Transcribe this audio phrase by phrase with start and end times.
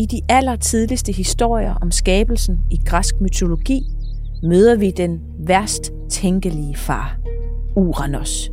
[0.00, 3.82] I de allertidligste historier om skabelsen i græsk mytologi
[4.42, 7.18] møder vi den værst tænkelige far,
[7.76, 8.50] Uranos.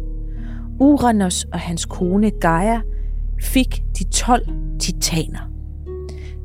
[0.79, 2.81] Uranos og hans kone Gaia
[3.42, 4.47] fik de 12
[4.79, 5.51] titaner.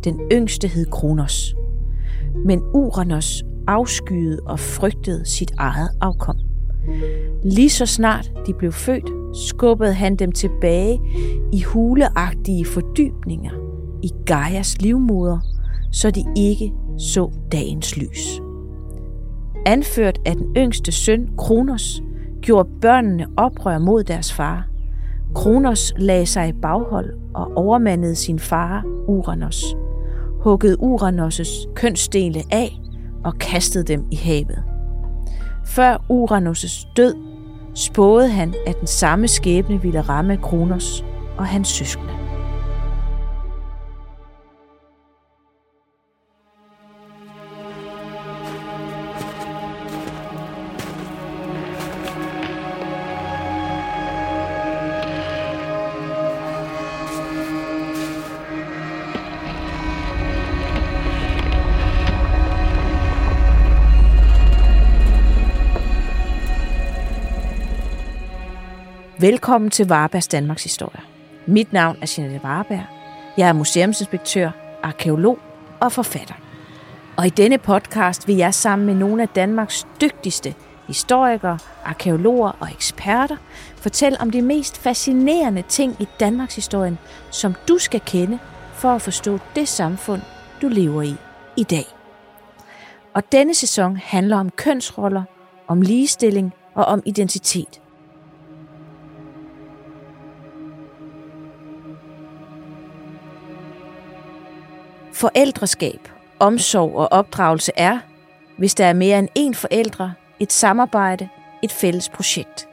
[0.04, 1.54] Den yngste hed Kronos.
[2.46, 6.36] Men Uranos afskyede og frygtede sit eget afkom.
[7.44, 11.00] Lige så snart de blev født, skubbede han dem tilbage
[11.52, 13.69] i huleagtige fordybninger
[14.02, 15.38] i Gaias livmoder,
[15.92, 18.40] så de ikke så dagens lys.
[19.66, 22.02] Anført af den yngste søn, Kronos,
[22.42, 24.66] gjorde børnene oprør mod deres far.
[25.34, 29.76] Kronos lagde sig i baghold og overmandede sin far, Uranos,
[30.40, 32.80] huggede Uranos' kønsdele af
[33.24, 34.62] og kastede dem i havet.
[35.66, 37.14] Før Uranus' død
[37.74, 41.04] spåede han, at den samme skæbne ville ramme Kronos
[41.38, 42.19] og hans søskende.
[69.20, 71.00] Velkommen til Varbergs Danmarks Historie.
[71.46, 72.84] Mit navn er Jeanette Varberg.
[73.36, 74.50] Jeg er museumsinspektør,
[74.82, 75.38] arkeolog
[75.80, 76.34] og forfatter.
[77.16, 80.54] Og i denne podcast vil jeg sammen med nogle af Danmarks dygtigste
[80.86, 83.36] historikere, arkeologer og eksperter
[83.76, 86.98] fortælle om de mest fascinerende ting i Danmarks historien,
[87.30, 88.38] som du skal kende
[88.72, 90.20] for at forstå det samfund,
[90.62, 91.14] du lever i
[91.56, 91.86] i dag.
[93.14, 95.22] Og denne sæson handler om kønsroller,
[95.68, 97.80] om ligestilling og om identitet–
[105.20, 107.98] Forældreskab, omsorg og opdragelse er,
[108.58, 111.28] hvis der er mere end én forældre, et samarbejde,
[111.62, 112.68] et fælles projekt.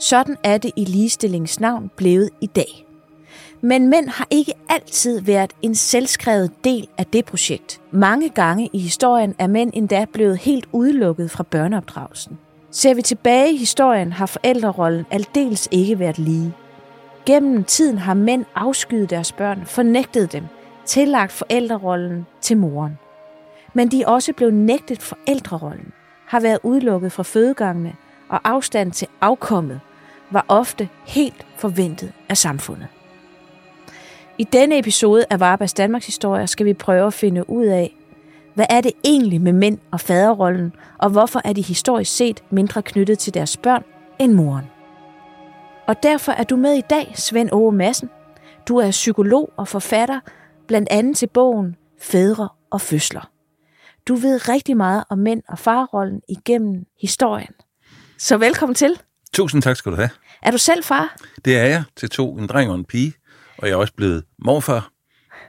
[0.00, 2.86] Sådan er det i ligestillingens navn blevet i dag.
[3.60, 7.80] Men mænd har ikke altid været en selvskrevet del af det projekt.
[7.90, 12.38] Mange gange i historien er mænd endda blevet helt udelukket fra børneopdragelsen.
[12.70, 16.54] Ser vi tilbage i historien, har forældrerollen aldeles ikke været lige.
[17.26, 20.44] Gennem tiden har mænd afskyet deres børn, fornægtet dem,
[20.88, 22.98] tillagt forældrerollen til moren.
[23.74, 25.92] Men de er også blevet nægtet forældrerollen,
[26.26, 27.92] har været udelukket fra fødegangene,
[28.28, 29.80] og afstand til afkommet
[30.30, 32.86] var ofte helt forventet af samfundet.
[34.38, 37.94] I denne episode af Varbas Danmarks Historie skal vi prøve at finde ud af,
[38.54, 42.82] hvad er det egentlig med mænd og faderrollen, og hvorfor er de historisk set mindre
[42.82, 43.84] knyttet til deres børn
[44.18, 44.64] end moren?
[45.86, 48.10] Og derfor er du med i dag, Svend Åge Madsen.
[48.68, 50.20] Du er psykolog og forfatter
[50.68, 53.30] blandt andet til bogen Fædre og fødsler.
[54.08, 57.52] Du ved rigtig meget om mænd og farrollen igennem historien.
[58.18, 59.00] Så velkommen til.
[59.32, 60.10] Tusind tak skal du have.
[60.42, 61.16] Er du selv far?
[61.44, 63.14] Det er jeg til to, en dreng og en pige,
[63.58, 64.90] og jeg er også blevet morfar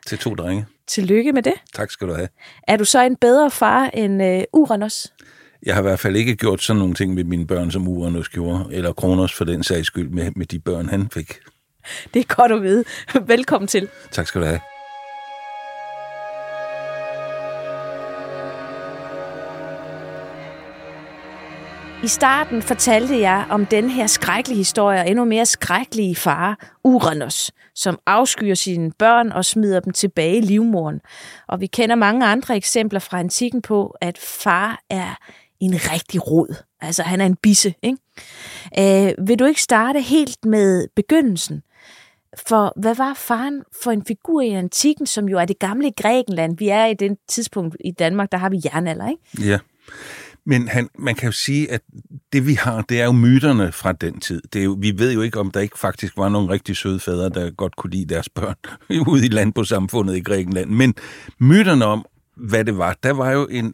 [0.07, 0.65] til to drenge.
[0.87, 1.53] Tillykke med det.
[1.73, 2.27] Tak skal du have.
[2.67, 5.07] Er du så en bedre far end uh, Uranus?
[5.63, 8.29] Jeg har i hvert fald ikke gjort sådan nogle ting med mine børn, som Uranus
[8.29, 11.39] gjorde, eller Kronos for den sags skyld med, med de børn, han fik.
[12.13, 12.83] Det er godt at vide.
[13.25, 13.89] Velkommen til.
[14.11, 14.59] Tak skal du have.
[22.03, 27.51] I starten fortalte jeg om den her skrækkelige historie, og endnu mere skrækkelige far, Uranus,
[27.75, 30.99] som afskyer sine børn og smider dem tilbage i livmoren.
[31.47, 35.15] Og vi kender mange andre eksempler fra antikken på, at far er
[35.59, 36.63] en rigtig rod.
[36.81, 37.97] Altså, han er en bisse, ikke?
[38.79, 41.61] Øh, vil du ikke starte helt med begyndelsen?
[42.47, 46.57] For hvad var faren for en figur i antikken, som jo er det gamle Grækenland?
[46.57, 49.49] Vi er i den tidspunkt i Danmark, der har vi jernalder, ikke?
[49.49, 49.59] Ja.
[50.49, 51.81] Men han, man kan jo sige, at
[52.33, 54.41] det vi har, det er jo myterne fra den tid.
[54.53, 56.99] Det er jo, vi ved jo ikke, om der ikke faktisk var nogle rigtig søde
[56.99, 58.55] fædre, der godt kunne lide deres børn
[59.11, 60.69] ude i landbrugssamfundet i Grækenland.
[60.69, 60.95] Men
[61.39, 63.73] myterne om, hvad det var, der var jo en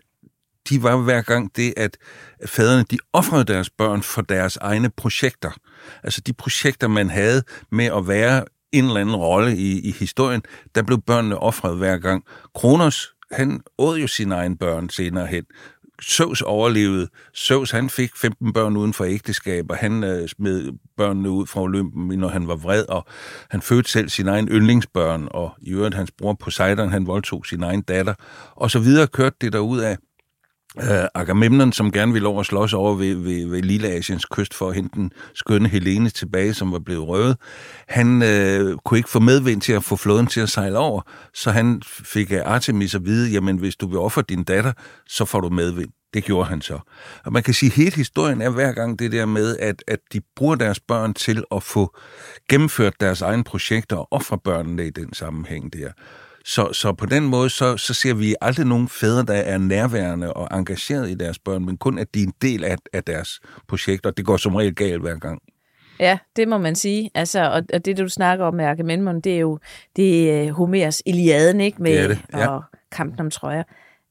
[0.69, 1.97] de var hver gang det, at
[2.45, 5.51] faderne de offrede deres børn for deres egne projekter.
[6.03, 10.41] Altså de projekter, man havde med at være en eller anden rolle i, i historien,
[10.75, 12.23] der blev børnene offret hver gang.
[12.55, 15.43] Kronos, han åd jo sine egne børn senere hen,
[16.01, 17.07] Søvs overlevede.
[17.33, 21.61] Søvs, han fik 15 børn uden for ægteskab, og han øh, smed børnene ud fra
[21.61, 23.05] Olympen, når han var vred, og
[23.49, 27.63] han fødte selv sin egen yndlingsbørn, og i øvrigt hans bror Poseidon, han voldtog sin
[27.63, 28.13] egen datter,
[28.55, 29.97] og så videre kørte det derud af.
[30.77, 34.69] Uh, Agamemnon, som gerne ville over slås over ved, ved, ved Lille Asiens kyst for
[34.69, 37.37] at hente den skønne Helene tilbage, som var blevet røvet,
[37.87, 41.01] han uh, kunne ikke få medvind til at få flåden til at sejle over,
[41.33, 44.73] så han fik af Artemis at vide, jamen hvis du vil ofre din datter,
[45.07, 45.89] så får du medvind.
[46.13, 46.79] Det gjorde han så.
[47.25, 49.99] Og man kan sige, at hele historien er hver gang det der med, at, at
[50.13, 51.97] de bruger deres børn til at få
[52.49, 55.91] gennemført deres egne projekter og ofre børnene i den sammenhæng der.
[56.45, 60.33] Så, så på den måde, så, så ser vi aldrig nogen fædre, der er nærværende
[60.33, 63.39] og engageret i deres børn, men kun at de er en del af, af deres
[63.67, 64.11] projekter.
[64.11, 65.41] Det går som regel galt hver gang.
[65.99, 67.11] Ja, det må man sige.
[67.15, 69.59] Altså, og, og det, du snakker om med Agamemnon, det er jo
[69.95, 71.83] det er Homers Iliaden, ikke?
[71.83, 72.47] Med, det er det, ja.
[72.47, 73.63] og kampen om trøjer.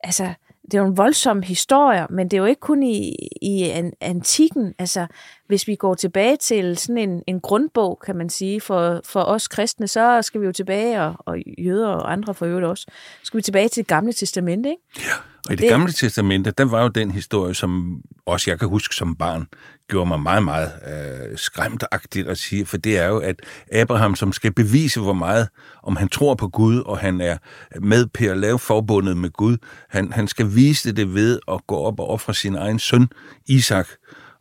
[0.05, 0.35] Altså,
[0.65, 3.93] det er jo en voldsom historie, men det er jo ikke kun i, i an,
[4.01, 4.75] antikken.
[4.79, 5.07] Altså,
[5.47, 9.49] hvis vi går tilbage til sådan en, en grundbog, kan man sige, for, for os
[9.49, 12.87] kristne, så skal vi jo tilbage, og, og jøder og andre for øvrigt også,
[13.23, 14.83] skal vi tilbage til det gamle testamente, ikke?
[14.99, 18.58] Ja, og i det, det gamle testamente, der var jo den historie, som også jeg
[18.58, 19.46] kan huske som barn,
[19.88, 23.37] gjorde mig meget, meget øh, skræmtagtigt at sige, for det er jo, at
[23.73, 25.49] Abraham, som skal bevise, hvor meget,
[25.82, 27.37] om han tror på Gud, og han er
[27.81, 29.56] med på at lave forbundet med Gud,
[29.88, 33.08] han, han skal vise det ved at gå op og ofre sin egen søn,
[33.46, 33.88] Isak,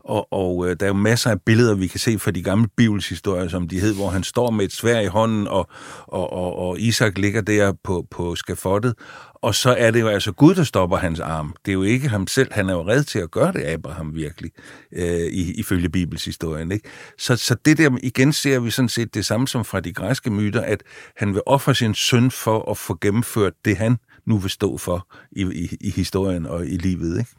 [0.04, 2.68] og, og øh, der er jo masser af billeder, vi kan se fra de gamle
[2.78, 5.68] bibelshistorier, som de hed, hvor han står med et svær i hånden, og,
[6.08, 8.96] og, og, og Isak ligger der på, på skafottet.
[9.34, 11.56] Og så er det jo altså Gud, der stopper hans arm.
[11.66, 12.54] Det er jo ikke ham selv.
[12.54, 14.52] Han er jo red til at gøre det, Abraham virkelig,
[14.92, 16.72] øh, ifølge bibelshistorien.
[16.72, 16.90] Ikke?
[17.18, 20.30] Så, så det der, igen ser vi sådan set det samme som fra de græske
[20.30, 20.84] myter, at
[21.16, 25.08] han vil ofre sin søn for at få gennemført det, han nu vil stå for
[25.32, 27.20] i, i, i historien og i livet.
[27.20, 27.32] Ikke?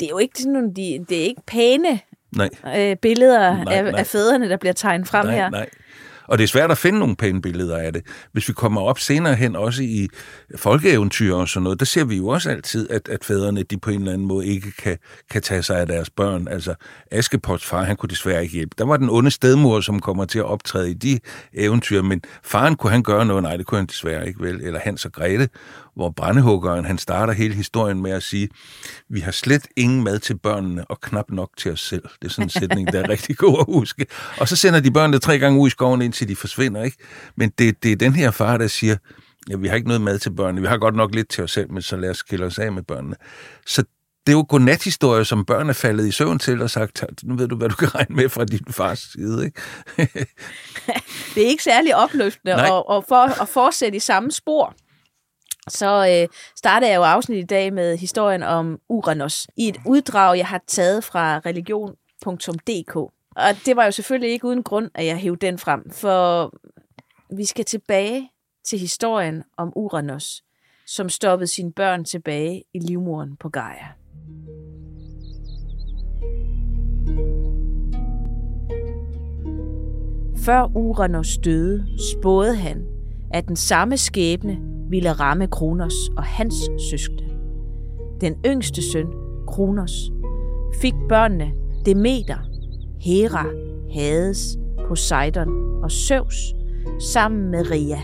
[0.00, 2.00] Det er jo ikke sådan nogle, de, det er ikke pæne
[2.36, 2.48] nej.
[2.76, 4.00] Øh, billeder nej, af, nej.
[4.00, 5.50] af fædrene, der bliver tegnet frem nej, her.
[5.50, 5.68] Nej.
[6.30, 8.02] Og det er svært at finde nogle pæne billeder af det.
[8.32, 10.08] Hvis vi kommer op senere hen, også i
[10.56, 13.90] folkeeventyr og sådan noget, der ser vi jo også altid, at, at fædrene de på
[13.90, 14.98] en eller anden måde ikke kan,
[15.30, 16.48] kan tage sig af deres børn.
[16.48, 16.74] Altså
[17.10, 18.74] Askepots far, han kunne desværre ikke hjælpe.
[18.78, 21.18] Der var den onde stedmor, som kommer til at optræde i de
[21.54, 23.42] eventyr, men faren kunne han gøre noget?
[23.42, 24.60] Nej, det kunne han desværre ikke vel.
[24.62, 25.48] Eller Hans og Grete,
[25.96, 28.48] hvor brændehuggeren, han starter hele historien med at sige,
[29.08, 32.02] vi har slet ingen mad til børnene, og knap nok til os selv.
[32.02, 34.06] Det er sådan en sætning, der er rigtig god at huske.
[34.38, 36.96] Og så sender de børnene tre gange ud i skoven, indtil de forsvinder, ikke?
[37.36, 38.96] Men det, det er den her far, der siger,
[39.50, 41.50] ja, vi har ikke noget mad til børnene, vi har godt nok lidt til os
[41.50, 43.16] selv, men så lad os skille os af med børnene.
[43.66, 43.84] Så
[44.26, 47.48] det er jo godnathistorie, som børn er faldet i søvn til og sagt, nu ved
[47.48, 49.44] du, hvad du kan regne med fra din fars side.
[49.44, 49.60] Ikke?
[51.34, 54.74] det er ikke særlig opløftende at, at, for, at fortsætte i samme spor
[55.70, 60.38] så øh, starter jeg jo afsnit i dag med historien om Uranus i et uddrag,
[60.38, 62.96] jeg har taget fra religion.dk.
[63.36, 66.52] Og det var jo selvfølgelig ikke uden grund, at jeg hævde den frem, for
[67.36, 68.30] vi skal tilbage
[68.64, 70.42] til historien om Uranus,
[70.86, 73.86] som stoppede sine børn tilbage i livmoren på Gaia.
[80.44, 82.86] Før Uranus døde, spåede han,
[83.30, 86.54] at den samme skæbne ville ramme Kronos og hans
[86.90, 87.24] søskende.
[88.20, 89.06] Den yngste søn,
[89.48, 90.10] Kronos,
[90.80, 91.52] fik børnene
[91.86, 92.36] Demeter,
[93.00, 93.46] Hera,
[93.94, 94.58] Hades,
[94.88, 95.48] Poseidon
[95.82, 96.54] og Zeus
[96.98, 98.00] sammen med Rhea.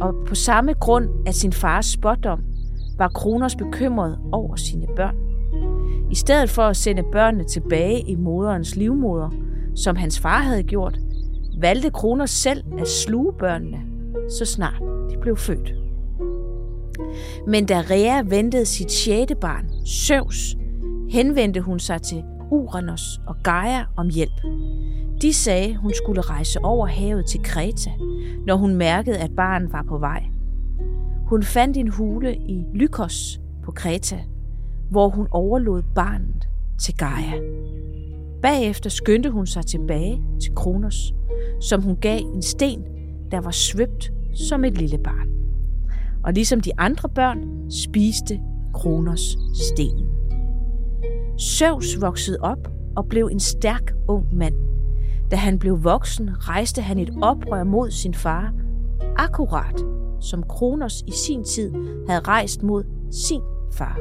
[0.00, 2.40] Og på samme grund af sin fars spådom
[2.98, 5.16] var Kronos bekymret over sine børn.
[6.10, 9.30] I stedet for at sende børnene tilbage i moderens livmoder,
[9.74, 10.98] som hans far havde gjort,
[11.60, 13.80] valgte Kronos selv at sluge børnene,
[14.30, 15.83] så snart de blev født.
[17.46, 20.56] Men da Rea ventede sit sjette barn, Søvs,
[21.10, 24.40] henvendte hun sig til Uranus og Gaia om hjælp.
[25.22, 27.90] De sagde, hun skulle rejse over havet til Kreta,
[28.46, 30.24] når hun mærkede, at barnet var på vej.
[31.26, 34.18] Hun fandt en hule i Lykos på Kreta,
[34.90, 36.48] hvor hun overlod barnet
[36.80, 37.40] til Gaia.
[38.42, 41.14] Bagefter skyndte hun sig tilbage til Kronos,
[41.60, 42.84] som hun gav en sten,
[43.30, 45.33] der var svøbt som et lille barn.
[46.24, 48.40] Og ligesom de andre børn, spiste
[48.74, 50.08] Kronos stenen.
[51.38, 54.54] Søvs voksede op og blev en stærk ung mand.
[55.30, 58.52] Da han blev voksen, rejste han et oprør mod sin far,
[59.16, 59.84] akkurat
[60.20, 61.72] som Kronos i sin tid
[62.08, 63.40] havde rejst mod sin
[63.72, 63.98] far.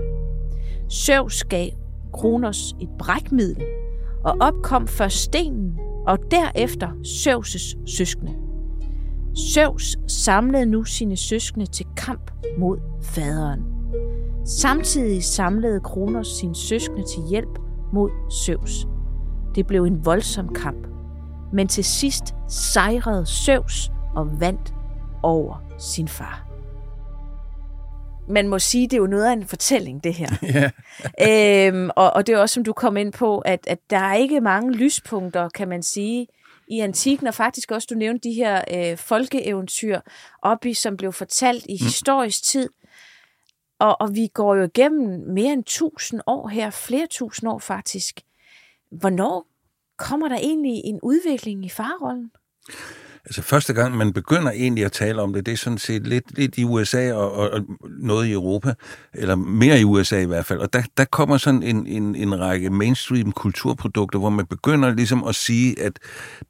[0.90, 1.70] Søvs gav
[2.14, 3.64] Kronos et brækmiddel,
[4.24, 8.43] og opkom først stenen, og derefter Søvses søskende.
[9.38, 13.62] Zeus samlede nu sine søskende til kamp mod faderen.
[14.46, 17.60] Samtidig samlede Kronos sine søskende til hjælp
[17.94, 18.10] mod
[18.46, 18.88] Zeus.
[19.56, 20.88] Det blev en voldsom kamp,
[21.54, 24.74] men til sidst sejrede Zeus og vandt
[25.24, 26.48] over sin far.
[28.30, 30.30] man må sige, det er jo noget af en fortælling, det her.
[31.20, 31.68] Ja.
[31.68, 34.14] øhm, og, og det er også, som du kom ind på, at, at der er
[34.14, 36.28] ikke mange lyspunkter, kan man sige,
[36.68, 40.00] i antikken, og faktisk også, du nævnte de her øh, folkeeventyr
[40.42, 42.70] op i, som blev fortalt i historisk tid.
[43.80, 48.22] Og, og vi går jo igennem mere end tusind år her, flere tusind år faktisk.
[48.92, 49.48] Hvornår
[49.98, 52.32] kommer der egentlig en udvikling i farrollen?
[53.26, 56.38] Altså første gang, man begynder egentlig at tale om det, det er sådan set lidt,
[56.38, 57.62] lidt i USA og, og, og
[58.00, 58.74] noget i Europa,
[59.14, 60.60] eller mere i USA i hvert fald.
[60.60, 65.24] Og der, der kommer sådan en, en, en række mainstream kulturprodukter, hvor man begynder ligesom
[65.24, 66.00] at sige, at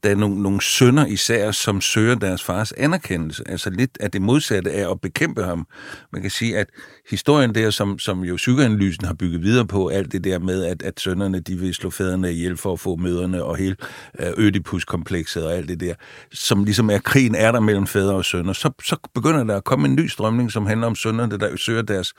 [0.04, 3.44] der er nogle, nogle sønner især, som søger deres fars anerkendelse.
[3.50, 5.68] Altså lidt af det modsatte af at bekæmpe ham.
[6.14, 6.68] Man kan sige, at
[7.10, 10.82] historien der, som, som jo psykoanalysen har bygget videre på, alt det der med, at,
[10.82, 13.76] at sønnerne de vil slå fædrene ihjel for at få møderne, og hele
[14.20, 15.94] øh, Ødipus-komplekset og alt det der,
[16.32, 19.64] som ligesom er krigen er der mellem fædre og sønner, så, så begynder der at
[19.64, 22.14] komme en ny strømning, som handler om sønnerne, der søger deres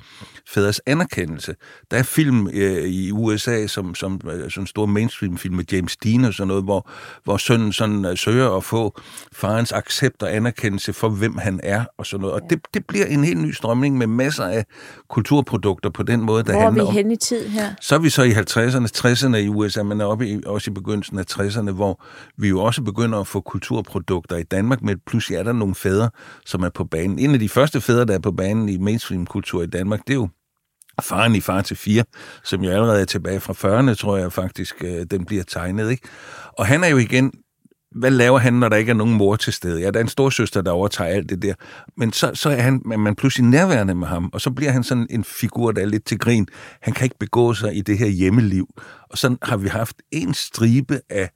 [0.48, 1.54] fædres anerkendelse.
[1.90, 5.96] Der er film øh, i USA, som, som øh, sådan en stor mainstream-film med James
[5.96, 6.90] Dean og sådan noget, hvor,
[7.24, 9.00] hvor sønnen sådan, øh, søger at få
[9.32, 12.34] farens accept og anerkendelse for, hvem han er og sådan noget.
[12.34, 14.64] Og det, det bliver en helt ny strømning med masser af
[15.08, 16.94] kulturprodukter på den måde, der Hvor er handler vi om...
[16.94, 17.74] hen i tid her?
[17.80, 20.74] Så er vi så i 50'erne, 60'erne i USA, men er oppe i, også i
[20.74, 22.04] begyndelsen af 60'erne, hvor
[22.36, 26.10] vi jo også begynder at få kulturprodukter i Danmark, men pludselig er der nogle fædre,
[26.46, 27.18] som er på banen.
[27.18, 30.14] En af de første fædre, der er på banen i mainstream-kultur i Danmark, det er
[30.14, 30.28] jo
[31.02, 32.04] faren i Far til fire,
[32.44, 35.90] som jo allerede er tilbage fra 40'erne, tror jeg faktisk, øh, den bliver tegnet.
[35.90, 36.08] Ikke?
[36.58, 37.32] Og han er jo igen
[37.94, 39.80] hvad laver han, når der ikke er nogen mor til stede?
[39.80, 41.54] Ja, der er en storsøster, der overtager alt det der.
[41.96, 44.84] Men så, så er han, man, man pludselig nærværende med ham, og så bliver han
[44.84, 46.46] sådan en figur, der er lidt til grin.
[46.82, 48.66] Han kan ikke begå sig i det her hjemmeliv.
[49.10, 51.30] Og sådan har vi haft en stribe af,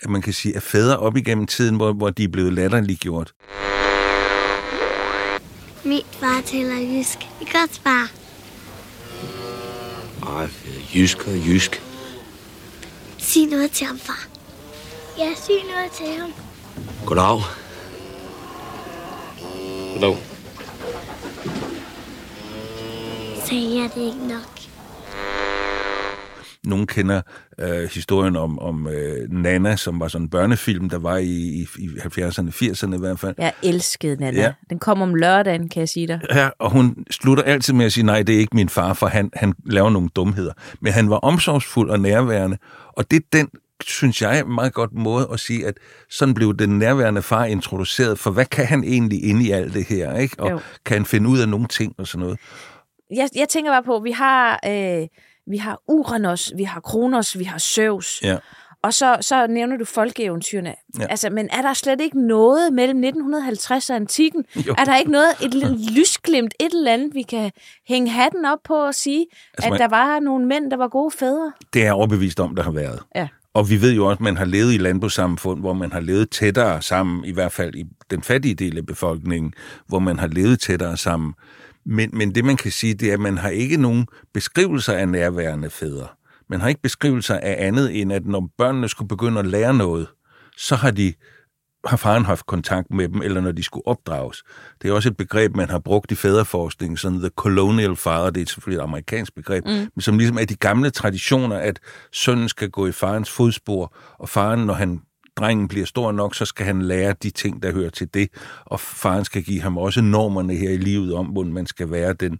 [0.00, 3.32] at man kan sige, af fædre op igennem tiden, hvor, hvor de er blevet latterliggjort.
[5.84, 7.18] Min far taler jysk.
[7.18, 8.10] Det er godt, far.
[10.36, 10.48] Ej,
[10.94, 11.82] jysk og jysk.
[13.18, 14.26] Sig noget til ham, far.
[15.18, 16.32] Ja, sig noget til ham.
[17.06, 17.40] Goddag.
[19.94, 20.16] Goddag.
[23.46, 24.53] Sagde jeg det ikke nok?
[26.64, 27.20] Nogen kender
[27.58, 31.66] øh, historien om, om øh, Nana, som var sådan en børnefilm, der var i, i,
[31.78, 33.34] i 70'erne, 80'erne i hvert fald.
[33.38, 34.40] Jeg elskede Nana.
[34.40, 34.52] Ja.
[34.70, 36.20] Den kom om lørdagen, kan jeg sige dig.
[36.34, 39.06] Ja, og hun slutter altid med at sige, nej, det er ikke min far, for
[39.06, 40.52] han, han laver nogle dumheder.
[40.80, 42.56] Men han var omsorgsfuld og nærværende,
[42.92, 43.48] og det er den,
[43.84, 45.74] synes jeg, er en meget godt måde at sige, at
[46.10, 49.84] sådan blev den nærværende far introduceret, for hvad kan han egentlig inde i alt det
[49.84, 50.36] her, ikke?
[50.38, 50.60] Og Jo.
[50.86, 52.38] kan han finde ud af nogle ting og sådan noget?
[53.10, 55.06] Jeg, jeg tænker bare på, at vi har, øh,
[55.46, 58.20] vi har Uranus, vi har Kronos, vi har Zeus.
[58.22, 58.36] Ja.
[58.82, 60.74] Og så, så nævner du folkeeventyrene.
[60.98, 61.06] Ja.
[61.06, 64.44] Altså, men er der slet ikke noget mellem 1950 og antikken?
[64.66, 64.74] Jo.
[64.78, 65.54] Er der ikke noget, et
[65.96, 67.50] lysglimt, et eller andet, vi kan
[67.88, 70.76] hænge hatten op på og sige, Altså, altså, at man- der var nogle mænd, der
[70.76, 71.52] var gode fædre?
[71.72, 73.00] Det er jeg overbevist om, der har været.
[73.16, 73.28] Ja.
[73.54, 76.30] Og vi ved jo også, at man har levet i landbrugssamfund, hvor man har levet
[76.30, 79.54] tættere sammen, i hvert fald i den fattige del af befolkningen,
[79.86, 81.34] hvor man har levet tættere sammen.
[81.86, 85.08] Men, men det, man kan sige, det er, at man har ikke nogen beskrivelser af
[85.08, 86.06] nærværende fædre.
[86.48, 90.08] Man har ikke beskrivelser af andet, end at når børnene skulle begynde at lære noget,
[90.56, 91.14] så har de
[91.86, 94.42] har faren haft kontakt med dem, eller når de skulle opdrages.
[94.82, 98.42] Det er også et begreb, man har brugt i fædreforskning, sådan the colonial father, det
[98.42, 99.70] er selvfølgelig et amerikansk begreb, mm.
[99.70, 101.80] men som ligesom er de gamle traditioner, at
[102.12, 105.00] sønnen skal gå i farens fodspor, og faren, når han
[105.36, 108.28] drengen bliver stor nok, så skal han lære de ting, der hører til det,
[108.64, 112.12] og faren skal give ham også normerne her i livet om, hvordan man skal være
[112.12, 112.38] den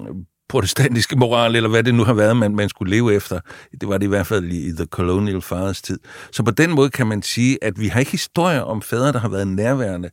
[0.00, 0.14] øh,
[0.48, 3.40] protestantiske moral, eller hvad det nu har været, man, man skulle leve efter.
[3.80, 5.98] Det var det i hvert fald i, i The Colonial Fathers tid.
[6.32, 9.18] Så på den måde kan man sige, at vi har ikke historier om fædre, der
[9.18, 10.10] har været nærværende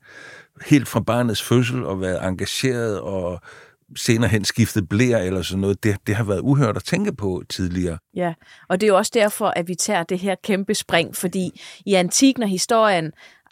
[0.66, 3.42] helt fra barnets fødsel og været engageret og
[3.96, 5.84] senere hen skiftet blære eller sådan noget.
[5.84, 7.98] Det, det har været uhørt at tænke på tidligere.
[8.16, 8.34] Ja,
[8.70, 11.94] og det er jo også derfor, at vi tager det her kæmpe spring, fordi i
[11.94, 13.12] antikken og historien,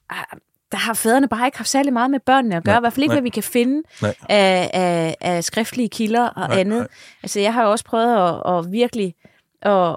[0.09, 0.23] ah,
[0.71, 2.93] der har fædrene bare ikke haft særlig meget med børnene at gøre, Nej, i hvert
[2.93, 3.15] fald ikke, nej.
[3.15, 4.15] hvad vi kan finde Nej.
[4.29, 6.79] af, af, af skriftlige kilder og Nej, andet.
[6.79, 6.87] nej.
[7.23, 9.15] Altså, jeg har jo også prøvet at, at virkelig
[9.61, 9.95] at,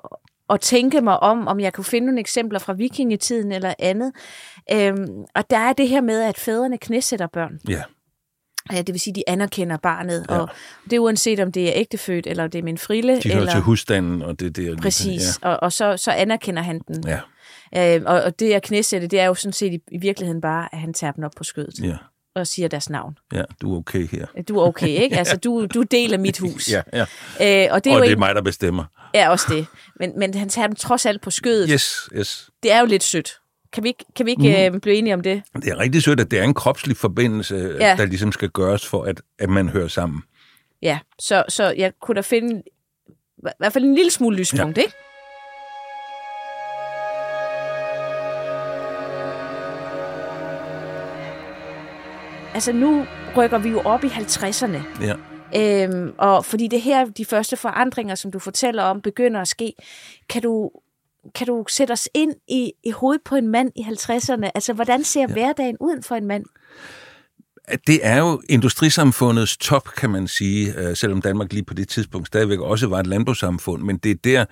[0.51, 4.13] at tænke mig om, om jeg kunne finde nogle eksempler fra vikingetiden eller andet.
[4.73, 7.59] Øhm, og der er det her med, at fædrene knæsætter børn.
[7.69, 7.83] Ja,
[8.71, 10.39] det vil sige, de anerkender barnet, Ja.
[10.39, 10.49] og
[10.85, 13.21] det er uanset om det er ægtefødt, eller det er min frille.
[13.21, 13.53] de hører eller...
[13.53, 14.77] til husstanden, og det, det er...
[14.77, 15.49] Præcis, ja.
[15.49, 17.05] og, og så, så anerkender han den.
[17.07, 17.21] Ja, ja,
[17.77, 20.69] Øh, og, og det at knæsætte, det er jo sådan set i, i virkeligheden bare,
[20.73, 21.97] at han tager dem op på skødet ja,
[22.35, 23.19] og siger deres navn.
[23.33, 24.27] ja, du er okay her.
[24.49, 25.17] Du er okay, ikke?
[25.23, 26.71] Altså, du, du deler mit hus.
[26.73, 27.01] Ja, ja.
[27.01, 28.85] Øh, og det er og jo det er en, mig, der bestemmer.
[29.15, 29.67] er også det.
[29.97, 31.69] Men, men han tager dem trods alt på skødet.
[31.73, 32.51] Yes, yes.
[32.63, 33.33] Det er jo lidt sødt.
[33.73, 34.75] Kan vi ikke, kan vi ikke mm.
[34.75, 35.43] øh, blive enige om det?
[35.55, 37.95] Det er rigtig sødt, at det er en kropslig forbindelse, Ja.
[37.99, 40.23] der ligesom skal gøres for, at, at man hører sammen.
[40.83, 42.63] Ja, så, så jeg kunne da finde
[43.39, 44.83] i hvert fald en lille smule lyspunkt, ja.
[44.83, 44.95] ikke?
[52.55, 54.79] Altså nu rykker vi jo op i 50'erne.
[55.03, 55.15] Ja.
[55.57, 59.73] Øhm, og fordi det her, de første forandringer, som du fortæller om, begynder at ske,
[60.29, 60.71] kan du,
[61.35, 64.51] kan du sætte os ind i, i hovedet på en mand i 50'erne?
[64.55, 65.27] Altså, hvordan ser ja.
[65.27, 66.45] hverdagen ud for en mand?
[67.87, 72.27] Det er jo industrisamfundets top, kan man sige, øh, selvom Danmark lige på det tidspunkt
[72.27, 74.45] stadigvæk også var et landbrugssamfund, men det er der,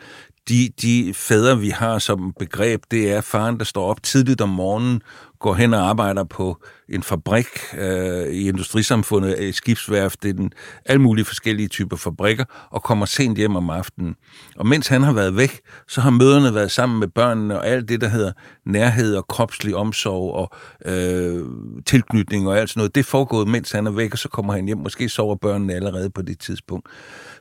[0.51, 4.49] de, de fædre, vi har som begreb, det er faren, der står op tidligt om
[4.49, 5.03] morgenen,
[5.41, 7.47] går hen og arbejder på en fabrik
[7.79, 10.53] øh, i industrisamfundet, i skibsværft, det er den,
[10.85, 14.15] alle mulige forskellige typer fabrikker, og kommer sent hjem om aftenen.
[14.57, 17.89] Og mens han har været væk, så har møderne været sammen med børnene, og alt
[17.89, 18.33] det, der hedder
[18.67, 20.51] nærhed og kropslig omsorg og
[20.93, 21.45] øh,
[21.87, 24.53] tilknytning og alt sådan noget, det er foregået, mens han er væk, og så kommer
[24.53, 24.79] han hjem.
[24.79, 26.89] Måske sover børnene allerede på det tidspunkt.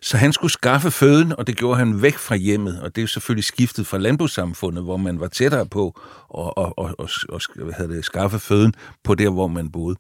[0.02, 3.08] Så han skulle skaffe føden, og det gjorde han væk fra hjemmet, og det er
[3.08, 6.02] selvfølgelig skiftet fra landbrugssamfundet, hvor man var tættere på
[6.38, 9.96] at, at, at, at, at hvad hedder det, skaffe føden på der, hvor man boede.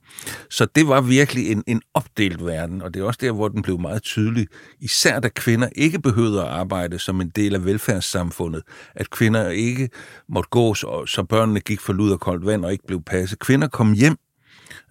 [0.49, 3.61] Så det var virkelig en, en opdelt verden, og det er også der, hvor den
[3.61, 4.47] blev meget tydelig.
[4.79, 8.63] Især da kvinder ikke behøvede at arbejde som en del af velfærdssamfundet.
[8.95, 9.89] At kvinder ikke
[10.29, 13.39] måtte gå, så, så børnene gik for lud og koldt vand og ikke blev passet.
[13.39, 14.17] Kvinder kom hjem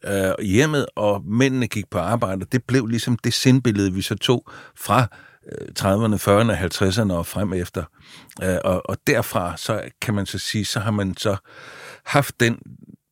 [0.05, 2.47] øh, hjemmet, og mændene gik på arbejde.
[2.53, 4.45] Det blev ligesom det sindbillede, vi så tog
[4.77, 5.07] fra
[5.81, 7.85] 30'erne, 40'erne, 50'erne og frem efter.
[8.43, 11.37] Øh, og, og derfra, så kan man så sige, så har man så
[12.05, 12.59] haft den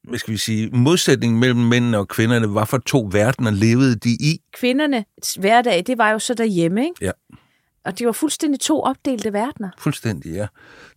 [0.09, 4.11] hvad skal vi sige, modsætning mellem mændene og kvinderne, hvad for to verdener levede de
[4.11, 4.41] i?
[4.53, 6.95] Kvindernes hverdag, det var jo så derhjemme, ikke?
[7.01, 7.11] Ja.
[7.87, 9.71] Og de var fuldstændig to opdelte verdener.
[9.79, 10.47] Fuldstændig, ja.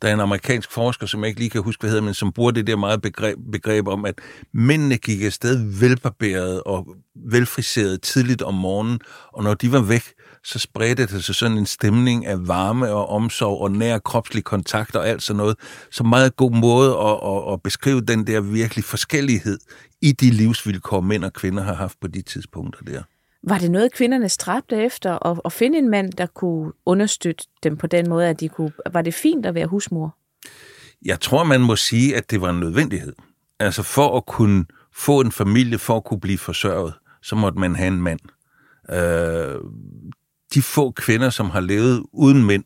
[0.02, 2.32] Der er en amerikansk forsker, som jeg ikke lige kan huske, hvad hedder, men som
[2.32, 4.20] bruger det der meget begreb, begreb om, at
[4.54, 9.00] mændene gik afsted velbarberet og velfriseret tidligt om morgenen,
[9.34, 10.04] og når de var væk,
[10.44, 14.96] så spredte det sig sådan en stemning af varme og omsorg og nær kropslig kontakt
[14.96, 15.56] og alt sådan noget.
[15.92, 19.60] Så meget god måde at, at, at beskrive den der virkelig forskellighed
[20.02, 23.04] i de livsvilkår, mænd og kvinder har haft på de tidspunkter der.
[23.44, 27.78] Var det noget, kvinderne stræbte efter, at, at finde en mand, der kunne understøtte dem
[27.78, 28.72] på den måde, at de kunne...
[28.92, 30.16] Var det fint at være husmor?
[31.06, 33.14] Jeg tror, man må sige, at det var en nødvendighed.
[33.60, 37.76] Altså for at kunne få en familie, for at kunne blive forsørget, så måtte man
[37.76, 38.20] have en mand.
[38.90, 39.56] Øh,
[40.54, 42.64] de få kvinder, som har levet uden mænd,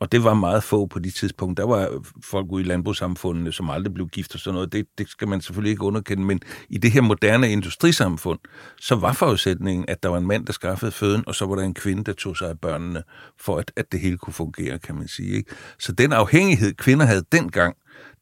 [0.00, 1.56] og det var meget få på de tidspunkt.
[1.56, 4.72] Der var folk ude i landbrugssamfundene, som aldrig blev gift og sådan noget.
[4.72, 6.24] Det, det skal man selvfølgelig ikke underkende.
[6.24, 8.38] Men i det her moderne industrisamfund,
[8.80, 11.62] så var forudsætningen, at der var en mand, der skaffede føden, og så var der
[11.62, 13.02] en kvinde, der tog sig af børnene,
[13.40, 15.36] for at, at det hele kunne fungere, kan man sige.
[15.36, 15.50] Ikke?
[15.78, 17.76] Så den afhængighed, kvinder havde dengang,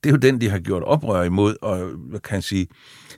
[0.05, 2.67] det er jo den, de har gjort oprør imod, og hvad kan jeg sige,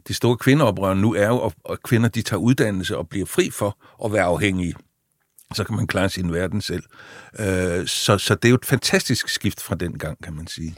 [0.08, 3.78] de store kvindeoprør nu er jo, at kvinder de tager uddannelse og bliver fri for
[4.04, 4.74] at være afhængige
[5.54, 6.82] så kan man klare sin verden selv.
[7.38, 10.74] Øh, så, så det er jo et fantastisk skift fra den gang, kan man sige.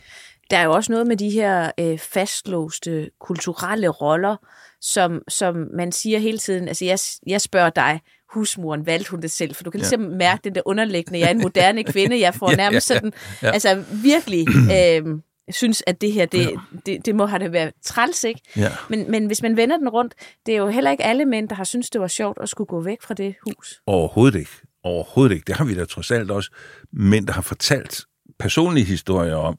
[0.51, 4.37] Der er jo også noget med de her øh, fastlåste kulturelle roller,
[4.81, 6.69] som, som man siger hele tiden.
[6.69, 8.01] Altså, jeg, jeg spørger dig,
[8.33, 9.55] husmoren, valgte hun det selv?
[9.55, 9.83] For du kan ja.
[9.83, 13.01] ligesom mærke den der underliggende, jeg er en moderne kvinde, jeg får nærmest ja, ja,
[13.05, 13.11] ja.
[13.11, 13.51] sådan, ja.
[13.51, 14.47] altså virkelig...
[14.77, 15.21] Øh,
[15.55, 16.51] synes, at det her, det, ja.
[16.87, 18.41] det, det må have det været træls, ikke?
[18.57, 18.73] Ja.
[18.89, 20.15] Men, men hvis man vender den rundt,
[20.47, 22.69] det er jo heller ikke alle mænd, der har synes det var sjovt at skulle
[22.69, 23.81] gå væk fra det hus.
[23.87, 24.51] Overhovedet ikke.
[24.85, 25.45] Overhovedet ikke.
[25.45, 26.51] Det har vi da trods alt også
[26.93, 28.05] mænd, der har fortalt
[28.39, 29.59] personlige historier om,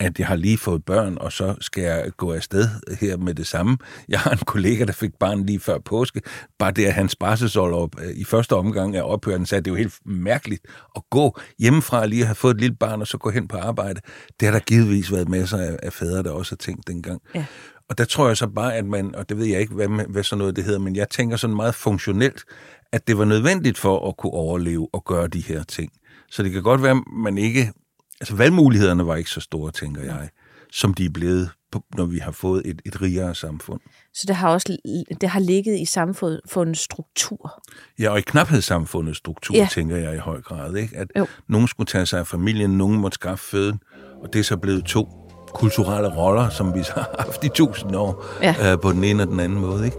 [0.00, 2.68] at jeg har lige fået børn, og så skal jeg gå afsted
[3.00, 3.78] her med det samme.
[4.08, 6.22] Jeg har en kollega, der fik barn lige før påske.
[6.58, 9.72] Bare det, at hans barselsårlov øh, i første omgang er ophørt, han sagde, det er
[9.72, 13.18] jo helt mærkeligt at gå hjemmefra og lige have fået et lille barn, og så
[13.18, 14.00] gå hen på arbejde.
[14.40, 17.20] Det har der givetvis været masser af, af fædre, der også har tænkt dengang.
[17.34, 17.44] Ja.
[17.88, 20.22] Og der tror jeg så bare, at man, og det ved jeg ikke, hvad, hvad
[20.22, 22.44] sådan noget det hedder, men jeg tænker sådan meget funktionelt,
[22.92, 25.92] at det var nødvendigt for at kunne overleve og gøre de her ting.
[26.30, 27.72] Så det kan godt være, at man ikke
[28.20, 30.28] altså valgmulighederne var ikke så store, tænker jeg,
[30.72, 31.50] som de er blevet,
[31.96, 33.80] når vi har fået et, et rigere samfund.
[34.14, 34.76] Så det har også
[35.20, 37.62] det har ligget i samfundets struktur.
[37.98, 39.68] Ja, og i knaphedsamfundets struktur, ja.
[39.72, 40.76] tænker jeg i høj grad.
[40.76, 40.96] Ikke?
[40.96, 41.26] At jo.
[41.48, 43.80] nogen skulle tage sig af familien, nogen måtte skaffe føden,
[44.22, 45.08] og det er så blevet to
[45.54, 48.72] kulturelle roller, som vi har haft i tusind år, ja.
[48.72, 49.84] øh, på den ene og den anden måde.
[49.84, 49.96] Ikke?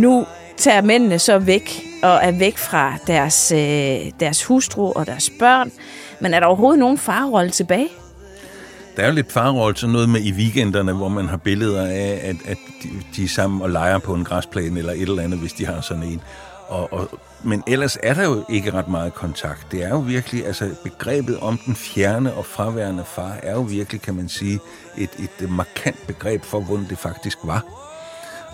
[0.00, 5.30] Nu tager mændene så væk og er væk fra deres, øh, deres hustru og deres
[5.38, 5.72] børn.
[6.20, 7.88] Men er der overhovedet nogen farrolle tilbage?
[8.96, 12.20] Der er jo lidt farrolle, sådan noget med i weekenderne, hvor man har billeder af,
[12.22, 15.38] at, at de, de er sammen og leger på en græsplæne eller et eller andet,
[15.38, 16.20] hvis de har sådan en.
[16.68, 19.66] Og, og, men ellers er der jo ikke ret meget kontakt.
[19.72, 24.00] Det er jo virkelig, altså begrebet om den fjerne og fraværende far er jo virkelig,
[24.00, 24.58] kan man sige,
[24.98, 27.79] et, et markant begreb for, hvordan det faktisk var.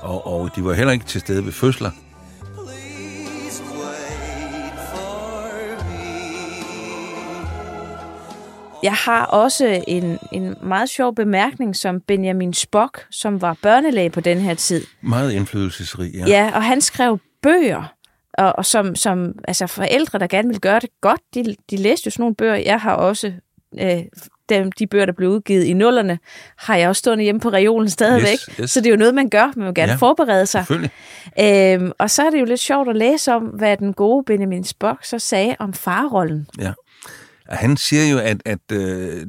[0.02, 1.90] Og, og de var heller ikke til stede ved fødsler.
[8.82, 14.20] Jeg har også en, en meget sjov bemærkning som Benjamin Spock, som var børnelæge på
[14.20, 14.84] den her tid.
[15.00, 16.24] Meget indflydelsesrig, ja.
[16.26, 17.94] Ja, og han skrev bøger,
[18.38, 22.06] og, og som, som altså forældre, der gerne vil gøre det godt, de, de læste
[22.06, 22.54] jo sådan nogle bøger.
[22.54, 23.32] Jeg har også
[23.80, 24.02] øh,
[24.48, 26.18] dem, de bøger, der blev udgivet i nullerne,
[26.56, 28.32] har jeg også stående hjemme på reolen stadigvæk.
[28.32, 28.70] Yes, yes.
[28.70, 29.52] Så det er jo noget, man gør.
[29.56, 30.64] Man vil gerne Ja, forberede sig.
[31.40, 34.64] Øhm, og så er det jo lidt sjovt at læse om, hvad den gode Benjamin
[34.64, 36.46] Spock så sagde om farrollen.
[36.58, 36.72] Ja.
[37.48, 39.26] Han siger jo, at, at øh,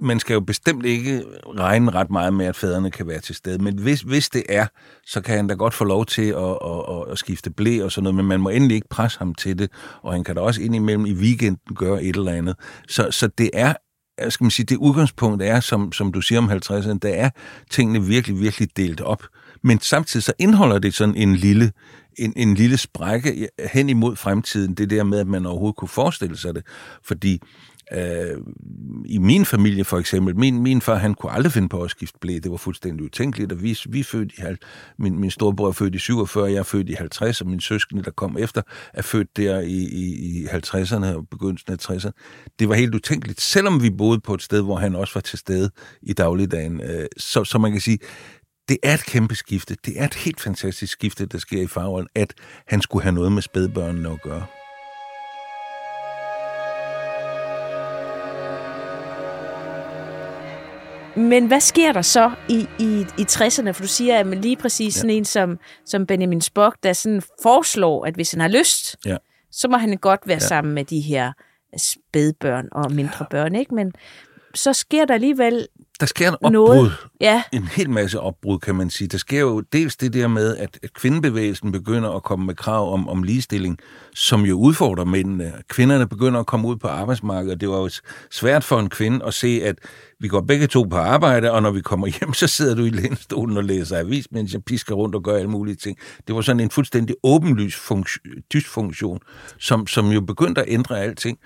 [0.00, 1.24] man skal jo bestemt ikke
[1.58, 3.62] regne ret meget med, at fædrene kan være til stede.
[3.62, 4.66] Men hvis, hvis det er,
[5.06, 7.92] så kan han da godt få lov til at, at, at, at skifte blæ og
[7.92, 9.70] sådan noget, men man må endelig ikke presse ham til det,
[10.02, 12.56] og han kan da også indimellem i weekenden gøre et eller andet.
[12.88, 13.74] Så, så det er
[14.28, 17.30] skal man sige, det udgangspunkt er, som, som du siger om 50'erne, der er
[17.70, 19.22] tingene virkelig, virkelig delt op.
[19.62, 21.72] Men samtidig så indeholder det sådan en lille,
[22.18, 26.36] en, en lille sprække hen imod fremtiden, det der med, at man overhovedet kunne forestille
[26.36, 26.62] sig det.
[27.04, 27.40] Fordi
[27.92, 28.40] øh,
[29.04, 32.18] i min familie for eksempel, min, min far, han kunne aldrig finde på at skifte
[32.20, 32.38] blæ.
[32.42, 34.64] Det var fuldstændig utænkeligt, og vi, vi fødte født i,
[34.98, 38.02] min, min storebror er født i 47, jeg er født i 50, og min søskende,
[38.02, 38.62] der kom efter,
[38.94, 42.10] er født der i, i, i 50'erne og begyndelsen af 60'erne.
[42.58, 45.38] Det var helt utænkeligt, selvom vi boede på et sted, hvor han også var til
[45.38, 45.70] stede
[46.02, 46.80] i dagligdagen.
[46.80, 47.98] Øh, så, så man kan sige,
[48.68, 49.76] det er et kæmpe skifte.
[49.86, 52.34] Det er et helt fantastisk skifte, der sker i farrollen, at
[52.66, 54.46] han skulle have noget med spædbørnene at gøre.
[61.20, 63.70] Men hvad sker der så i, i, i 60'erne?
[63.70, 67.22] For du siger, at man lige præcis sådan en som, som Benjamin Spock, der sådan
[67.42, 69.16] foreslår, at hvis han har lyst, Ja.
[69.52, 70.44] så må han godt være Ja.
[70.44, 70.48] ja.
[70.48, 71.32] sammen med de her
[71.76, 73.74] spædbørn og mindre børn, ikke?
[73.74, 73.92] Men
[74.54, 75.68] så sker der alligevel
[76.00, 76.50] Der sker en opbrud.
[76.52, 76.92] noget.
[77.20, 79.08] Ja, en hel masse opbrud, kan man sige.
[79.08, 82.92] Der sker jo dels det der med, at at kvindebevægelsen begynder at komme med krav
[82.92, 83.78] om, om ligestilling,
[84.14, 85.52] som jo udfordrer mændene.
[85.68, 87.60] Kvinderne begynder at komme ud på arbejdsmarkedet.
[87.60, 87.90] Det var jo
[88.30, 89.76] svært for en kvinde at se, at
[90.20, 92.90] vi går begge to på arbejde, og når vi kommer hjem, så sidder du i
[92.90, 95.98] lænestolen og læser avis, mens jeg pisker rundt og gør alle mulige ting.
[96.26, 99.18] Det var sådan en fuldstændig åbenlys funktio- dysfunktion,
[99.58, 101.38] som, som jo begyndte at ændre alting.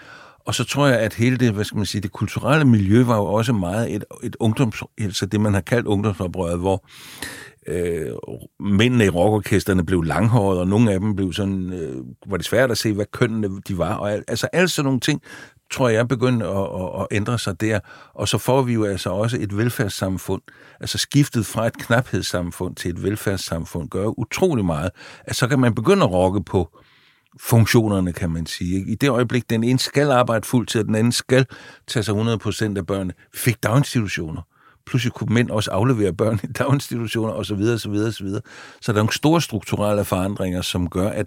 [0.46, 3.16] Og så tror jeg, at hele det, hvad skal man sige, det kulturelle miljø var
[3.16, 6.84] jo også meget et, et ungdoms, altså det, man har kaldt ungdomsoprøret, hvor
[7.66, 8.12] øh,
[8.60, 12.70] mændene i rockorkesterne blev langhårede, og nogle af dem blev sådan, øh, var det svært
[12.70, 13.94] at se, hvad kønnene de var.
[13.94, 15.22] Og al, altså alle sådan nogle ting,
[15.72, 17.80] tror jeg, begyndte at, at, at ændre sig der.
[18.14, 20.42] Og så får vi jo altså også et velfærdssamfund.
[20.80, 24.90] Altså skiftet fra et knaphedssamfund til et velfærdssamfund gør utrolig meget.
[25.26, 26.78] Altså så kan man begynde at rokke på
[27.40, 28.78] funktionerne, kan man sige.
[28.78, 28.92] ikke?
[28.92, 31.46] I det øjeblik, den ene skal arbejde fuldtid, og den anden skal
[31.86, 33.14] tage sig 100% af børnene.
[33.32, 34.42] Vi fik daginstitutioner.
[34.86, 37.62] Pludselig kunne mænd også aflevere børn i daginstitutioner, osv.
[37.62, 38.28] osv., osv.
[38.80, 41.26] Så der er nogle store strukturelle forandringer, som gør, at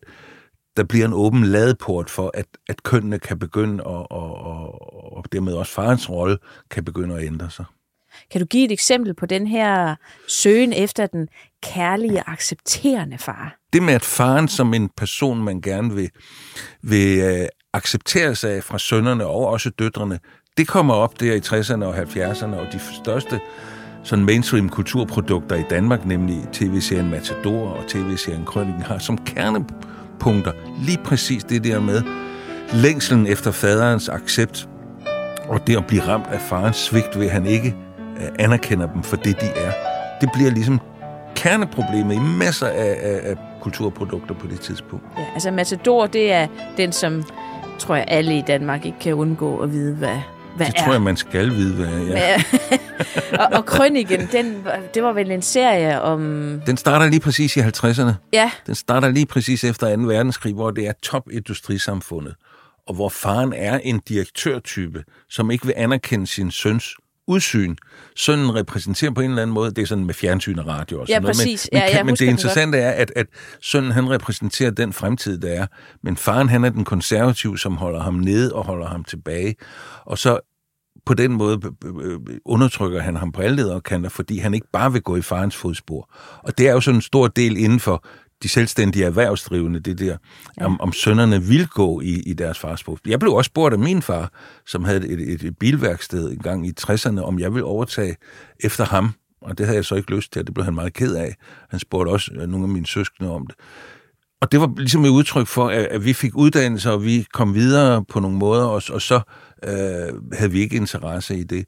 [0.77, 5.25] der bliver en åben ladeport for, at, at kønnene kan begynde, og, og, og, og
[5.31, 6.37] dermed også farens rolle
[6.69, 7.65] kan begynde at ændre sig.
[8.31, 9.95] kan du give et eksempel på den her
[10.27, 11.27] søgen efter den
[11.63, 13.55] kærlige, accepterende far?
[13.73, 16.09] Det med, at faren som en person, man gerne vil,
[16.81, 20.19] vil øh, acceptere sig af fra sønnerne og også døtrene,
[20.57, 23.39] det kommer op der i 60'erne og 70'erne, og de største
[24.03, 30.51] sådan mainstream kulturprodukter i Danmark, nemlig tv-serien Matador og tv-serien Krøllingen, har som kernepunkter
[30.85, 32.01] lige præcis det der med
[32.73, 34.69] længselen efter faderens accept,
[35.49, 37.75] og det at blive ramt af farens svigt ved, at han ikke
[38.21, 39.71] øh, anerkender dem for det, de er.
[40.21, 40.79] Det bliver ligesom
[41.35, 43.35] kerneproblemet i masser af, af, af
[43.67, 45.05] kulturprodukter på det tidspunkt.
[45.17, 47.23] Ja, altså Matador, det er den, som
[47.79, 50.19] tror jeg alle i Danmark ikke kan undgå at vide, hvad,
[50.55, 50.83] hvad Det er.
[50.83, 52.17] tror jeg, man skal vide, hvad er.
[52.17, 52.43] Ja.
[53.39, 56.21] Og, og Krøniken, den, det var vel en serie om...
[56.65, 58.11] Den starter lige præcis i 50'erne.
[58.33, 60.01] Ja, Den starter lige præcis efter 2.
[60.01, 62.35] verdenskrig, hvor det er top-industrisamfundet,
[62.87, 66.95] og hvor faren er en direktørtype, som ikke vil anerkende sin søns
[67.27, 67.75] udsyn.
[68.15, 71.07] Sønnen repræsenterer på en eller anden måde, det er sådan med fjernsyn og radio og
[71.07, 71.69] Ja, sådan noget, præcis.
[71.71, 73.27] men, Ja, men, kan, men det interessante er, at, at
[73.61, 75.67] sønnen han repræsenterer den fremtid, der er,
[76.03, 79.55] men faren han er den konservative, som holder ham nede og holder ham tilbage,
[80.05, 80.39] og så
[81.05, 81.59] på den måde
[82.03, 85.55] øh, undertrykker han ham på alle lederkanter, fordi han ikke bare vil gå i farens
[85.55, 86.09] fodspor.
[86.43, 88.05] Og det er jo sådan en stor del inden for
[88.43, 90.17] de selvstændige erhvervsdrivende, det der,
[90.59, 90.65] ja.
[90.65, 93.09] om, om sønnerne vil gå i, i deres fars fodspor.
[93.09, 94.31] Jeg blev også spurgt af min far,
[94.67, 98.15] som havde et, et, et bilværksted en gang i 60'erne, om jeg ville overtage
[98.59, 99.13] efter ham.
[99.41, 101.35] Og det havde jeg så ikke lyst til, og det blev han meget ked af.
[101.69, 103.55] Han spurgte også øh, nogle af mine søskende om det.
[104.41, 107.53] og det var ligesom et udtryk for, at, at vi fik uddannelse, og vi kom
[107.53, 109.21] videre på nogle måder, og, og så
[109.63, 111.65] øh, havde vi ikke interesse i det.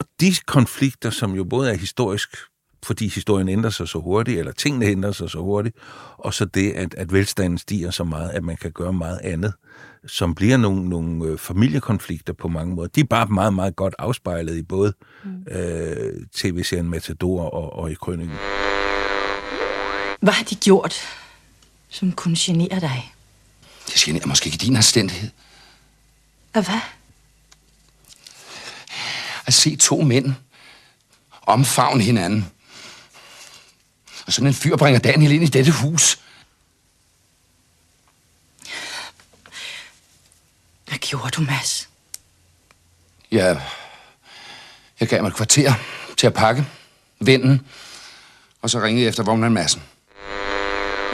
[0.00, 2.36] Og de konflikter, som jo både er historisk,
[2.86, 5.76] fordi historien ændrer sig så hurtigt, eller tingene ændrer sig så hurtigt,
[6.18, 9.52] og så det, at, at velstanden stiger så meget, at man kan gøre meget andet,
[10.06, 12.88] som bliver nogle, nogle øh, familiekonflikter på mange måder.
[12.88, 14.92] De er bare meget, meget godt afspejlet i både
[15.24, 15.44] mm.
[15.50, 18.36] øh, tv-serien Matador og, og i Krøningen.
[20.20, 20.94] Hvad har de gjort,
[21.88, 23.14] som kunne genere dig?
[23.86, 25.30] Det generer måske ikke din anstændighed.
[26.54, 26.80] Og hvad?
[29.46, 30.34] At se to mænd
[31.46, 32.46] omfavne hinanden.
[34.26, 36.18] Og sådan en fyr bringer Daniel ind i dette hus.
[40.88, 41.88] Hvad gjorde du, Mads?
[43.32, 43.56] Ja,
[45.00, 45.72] jeg gav mig et kvarter
[46.16, 46.66] til at pakke,
[47.20, 47.66] vinden,
[48.62, 49.82] og så ringede jeg efter vognmand Madsen.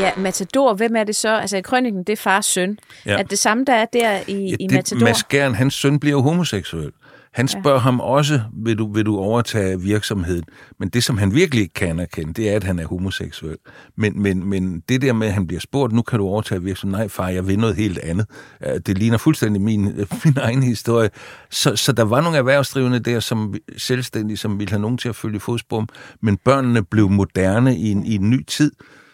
[0.00, 1.36] Ja, Matador, hvem er det så?
[1.36, 2.78] Altså i krønningen, det er fars søn.
[3.06, 3.12] Ja.
[3.12, 3.18] Ja.
[3.18, 5.04] Er det samme, der er der i, Ja, i det, Matador?
[5.04, 6.92] Mads Gern, hans søn bliver jo homoseksuel.
[7.32, 7.82] Han spørger ja.
[7.82, 10.44] ham også, vil du, vil du overtage virksomheden?
[10.78, 13.56] Men det, som han virkelig ikke kan anerkende, det er, at han er homoseksuel.
[13.96, 17.00] Men, men, men det der med, at han bliver spurgt, nu kan du overtage virksomheden.
[17.00, 18.26] Nej, far, jeg vil noget helt andet.
[18.66, 19.82] Øh, Det ligner fuldstændig min,
[20.24, 21.10] min egen historie.
[21.50, 25.16] Så, så der var nogle erhvervsdrivende der, som selvstændige, som ville have nogen til at
[25.16, 25.86] følge fodspor.
[26.20, 28.72] Men børnene blev moderne i en, i en ny tid,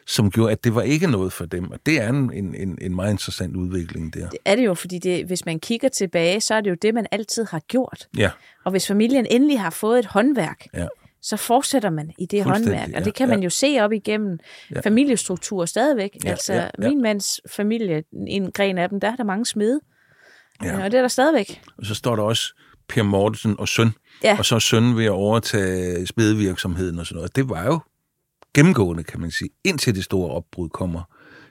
[0.08, 1.70] som gjorde, at det var ikke noget for dem.
[1.70, 4.28] Og det er en, en, en meget interessant udvikling der.
[4.28, 6.94] Det er det jo, fordi det, hvis man kigger tilbage, så er det jo det,
[6.94, 8.08] man altid har gjort.
[8.16, 8.30] Ja,
[8.64, 10.86] Og hvis familien endelig har fået et håndværk, ja.
[11.22, 12.90] så fortsætter man i det håndværk.
[12.94, 13.44] Og det kan man ja.
[13.44, 14.38] jo se op igennem
[14.70, 14.74] Ja.
[14.74, 14.80] ja.
[14.80, 16.10] familiestruktur stadigvæk.
[16.24, 16.88] Ja, altså ja, ja.
[16.88, 19.80] min mands familie, en gren af dem, der er der mange smede.
[20.64, 20.84] Ja.
[20.84, 21.60] Og det er der stadigvæk.
[21.78, 22.54] Og så står der også
[22.88, 23.90] Per Mortensen og søn.
[24.24, 24.38] Ja.
[24.38, 27.36] Og så sønnen ved at overtage spedevirksomheden og sådan noget.
[27.36, 27.80] Det var jo
[28.54, 31.02] gennemgående, kan man sige, indtil det store opbrud kommer.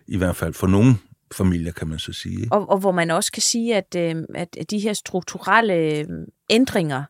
[0.08, 0.96] I hvert fald for nogle
[1.34, 2.48] familier, kan man så sige.
[2.52, 6.06] Og, og hvor man også kan sige, at, øh, at de her strukturelle øh,
[6.50, 7.04] ændringer,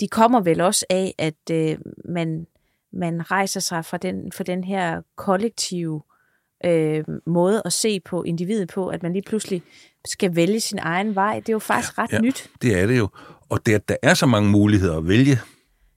[0.00, 2.46] de kommer vel også af, at øh, man,
[2.92, 6.02] man rejser sig fra den, fra den her kollektive
[6.64, 9.62] øh, måde at se på individet på, at man lige pludselig
[10.04, 11.40] skal vælge sin egen vej.
[11.40, 12.20] Det er jo faktisk ret ja.
[12.20, 12.50] nyt.
[12.62, 13.08] Det er det jo.
[13.48, 15.38] Og det, at der er så mange muligheder at vælge,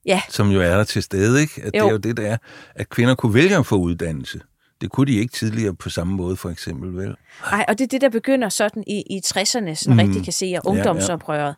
[0.05, 1.61] Ja, som jo er der til stede, ikke?
[1.65, 1.87] At det Jo.
[1.87, 2.37] er jo det, der er,
[2.75, 4.39] at kvinder kunne vælge at få uddannelse.
[4.81, 7.15] Det kunne de ikke tidligere på samme måde, for eksempel, vel?
[7.51, 9.97] Ej, og det er det, der begynder sådan i, i 60'erne, sådan mm.
[9.99, 10.59] rigtig kan se, og Ja, ja.
[10.69, 11.55] ungdomsoprøret.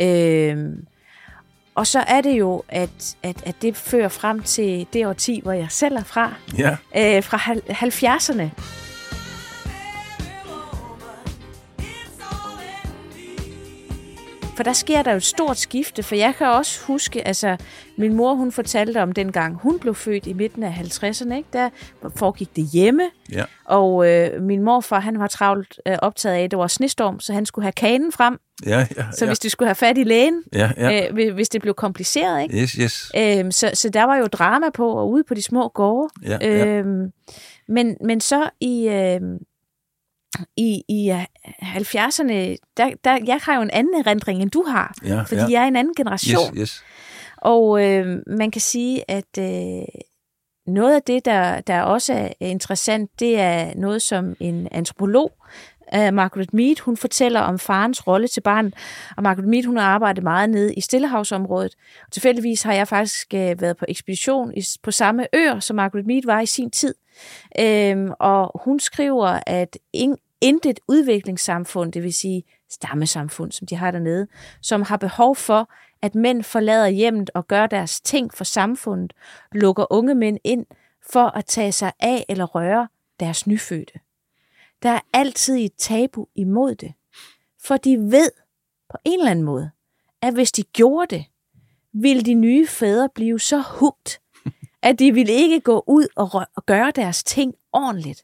[0.00, 0.74] Øhm,
[1.74, 5.52] og så er det jo, at, at, at det fører frem til det årti, hvor
[5.52, 6.70] jeg selv er fra, Ja,
[7.16, 8.48] øh, fra hal- 70'erne.
[14.56, 17.56] For der sker der jo et stort skifte, for jeg kan også huske, altså
[17.96, 21.48] min mor hun fortalte om dengang hun blev født i midten af 50'erne, ikke?
[21.52, 21.68] der
[22.16, 26.50] foregik det hjemme, ja, og øh, min morfar han var travlt øh, optaget af, at
[26.50, 29.04] det var snestorm, så han skulle have kanen frem, ja, ja.
[29.12, 29.30] så ja.
[29.30, 31.06] hvis de skulle have fat i lægen, Ja, ja.
[31.08, 32.56] øh, hvis- det blev kompliceret, ikke?
[32.62, 33.12] Yes, yes.
[33.16, 36.08] Øhm, så, så der var jo drama på og ude på de små gårde.
[36.26, 36.66] Ja, ja.
[36.66, 37.10] Øhm,
[37.68, 39.38] men, men så i, øhm,
[40.56, 41.24] i, i øh,
[41.62, 44.94] 70'erne, der, der, jeg har jo en anden erindring, end du har.
[45.04, 45.50] Ja, fordi ja.
[45.50, 46.56] jeg er en anden generation.
[46.56, 46.84] Yes, yes.
[47.36, 49.84] Og øh, man kan sige, at øh,
[50.66, 55.32] noget af det, der, der også er interessant, det er noget, som en antropolog,
[55.96, 58.74] uh, Margaret Mead, hun fortæller om farens rolle til barnet.
[59.16, 61.74] Og Margaret Mead, hun har arbejdet meget nede i Stillehavsområdet.
[62.06, 66.06] Og tilfældigvis har jeg faktisk uh, været på ekspedition i, på samme øer, som Margaret
[66.06, 66.94] Mead var i sin tid.
[67.58, 73.90] Øhm, og hun skriver, at ing, intet udviklingssamfund, det vil sige stammesamfund, som de har
[73.90, 74.26] dernede,
[74.60, 75.70] som har behov for,
[76.02, 79.12] at mænd forlader hjemmet og gør deres ting for samfundet,
[79.52, 80.66] lukker unge mænd ind
[81.12, 82.88] for at tage sig af eller røre
[83.20, 84.00] deres nyfødte.
[84.82, 86.92] Der er altid et tabu imod det,
[87.64, 88.30] for de ved
[88.90, 89.70] på en eller anden måde,
[90.22, 91.24] at hvis de gjorde det,
[91.92, 94.21] ville de nye fædre blive så hugt,
[94.82, 98.22] at de ville ikke gå ud og, rø- og gøre deres ting ordentligt.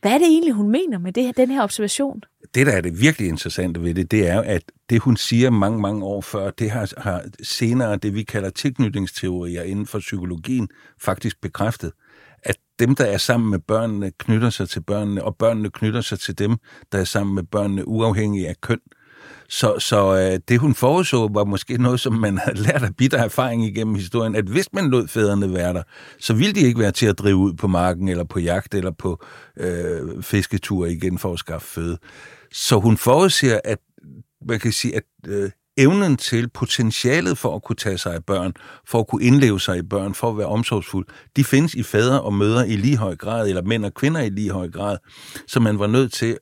[0.00, 2.22] Hvad er det egentlig, hun mener med det, her- den her observation?
[2.54, 5.80] det, der er det virkelig interessante ved det, det er at det, hun siger mange,
[5.80, 10.68] mange år før, det har, har senere det, vi kalder tilknytningsteorier inden for psykologien,
[11.00, 11.92] faktisk bekræftet.
[12.42, 16.20] At dem, der er sammen med børnene, knytter sig til børnene, og børnene knytter sig
[16.20, 16.56] til dem,
[16.92, 18.80] der er sammen med børnene, uafhængig af køn.
[19.50, 23.18] Så, så øh, det, hun forudså, var måske noget, som man havde lært af bitter
[23.18, 25.82] erfaring igennem historien, at hvis man lod fædrene være der,
[26.20, 28.90] så ville de ikke være til at drive ud på marken, eller på jagt, eller
[28.90, 29.24] på
[29.56, 31.98] øh, fisketur igen for at skaffe føde.
[32.52, 33.78] Så hun forudser, at
[34.48, 38.52] man kan sige, at øh, evnen til potentialet for at kunne tage sig af børn,
[38.86, 41.06] for at kunne indleve sig i børn, for at være omsorgsfuld,
[41.36, 44.28] de findes i fædre og mødre i lige høj grad, eller mænd og kvinder i
[44.28, 44.98] lige høj grad.
[45.46, 46.38] Så man var nødt til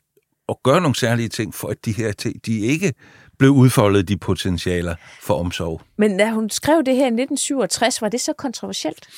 [0.48, 2.94] at gøre nogle særlige ting, for at de her ting, de ikke
[3.38, 5.80] blev udfoldet, de potentialer for omsorg.
[5.98, 9.08] Men da hun skrev det her i 1967, var det så kontroversielt?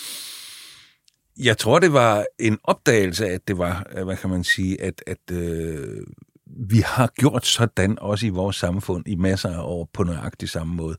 [1.38, 5.36] Jeg tror, det var en opdagelse, at det var, hvad kan man sige, at, at
[5.36, 6.06] øh,
[6.70, 10.74] vi har gjort sådan også i vores samfund i masser af år på nøjagtig samme
[10.74, 10.96] måde.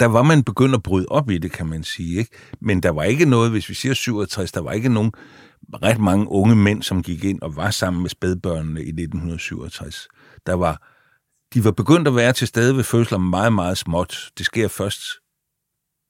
[0.00, 2.18] Der var man begyndt at bryde op i det, kan man sige.
[2.18, 2.30] Ikke?
[2.60, 5.12] Men der var ikke noget, hvis vi siger 67, der var ikke nogen
[5.82, 10.08] ret mange unge mænd, som gik ind og var sammen med spædbørnene i 1967.
[10.46, 10.82] Der var,
[11.54, 14.30] de var begyndt at være til stede ved fødsler meget, meget småt.
[14.38, 15.00] Det sker først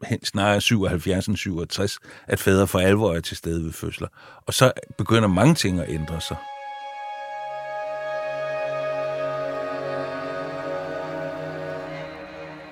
[0.04, 4.08] hen snarere 77 end 67, at fædre for alvor er til stede ved fødsler.
[4.46, 6.36] Og så begynder mange ting at ændre sig.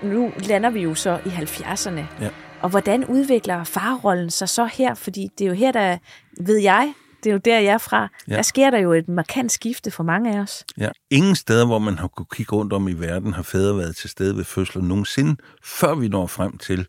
[0.02, 2.22] Nu lander vi jo så i 70'erne.
[2.24, 2.30] Ja.
[2.62, 4.94] Og hvordan udvikler farrollen sig så her?
[4.94, 5.98] Fordi det er jo her, der
[6.40, 6.92] ved jeg,
[7.24, 8.08] det er jo der, jeg er fra.
[8.28, 8.36] Ja.
[8.36, 10.64] Der sker der jo et markant skifte for mange af os.
[10.78, 10.88] Ja.
[11.10, 14.10] Ingen steder, hvor man har kunne kigge rundt om i verden, har fædre været til
[14.10, 16.86] stede ved fødsler nogensinde, før vi når frem til,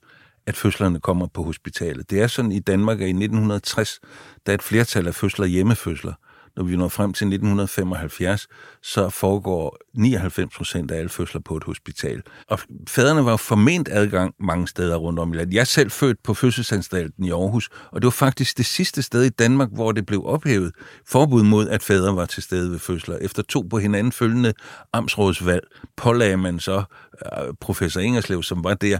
[0.48, 2.10] at fødslerne kommer på hospitalet.
[2.10, 4.00] Det er sådan i Danmark, at i 1960,
[4.46, 6.14] der er et flertal af fødsler hjemmefødsler.
[6.56, 8.48] Når vi når frem til 1975,
[8.84, 12.22] så foregår 99 procent af alle fødsler på et hospital.
[12.48, 15.54] Og fædrene var forment adgang mange steder rundt om i landet.
[15.54, 19.24] Jeg er selv født på fødselsanstalten i Aarhus, og det var faktisk det sidste sted
[19.24, 20.72] i Danmark, hvor det blev ophævet
[21.08, 23.18] forbud mod, at fædre var til stede ved fødsler.
[23.18, 24.54] Efter to på hinanden følgende
[24.94, 25.64] amtsrådsvalg
[25.98, 26.84] pålagde man så
[27.26, 29.00] øh, professor Ingerslev, som var der,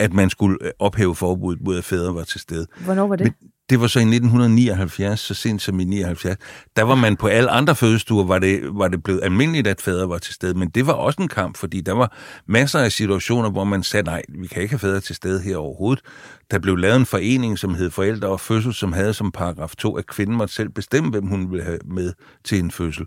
[0.00, 2.66] at man skulle øh, ophæve forbuddet mod, at fædre var til stede.
[2.84, 3.24] Hvornår var det?
[3.24, 6.36] Men det var så i 1979, så sent som i 79.
[6.76, 10.08] Der var man på alle andre fødestuer, var det, var det blevet almindeligt, at fædre
[10.08, 10.58] var til stede.
[10.58, 14.06] Men det var også en kamp, fordi der var masser af situationer, hvor man sagde,
[14.06, 16.04] nej, vi kan ikke have fædre til stede her overhovedet.
[16.50, 19.96] Der blev lavet en forening, som hed Forældre og Fødsel, som havde som paragraf 2,
[19.96, 22.12] at kvinden måtte selv bestemme, hvem hun ville have med
[22.44, 23.06] til en fødsel.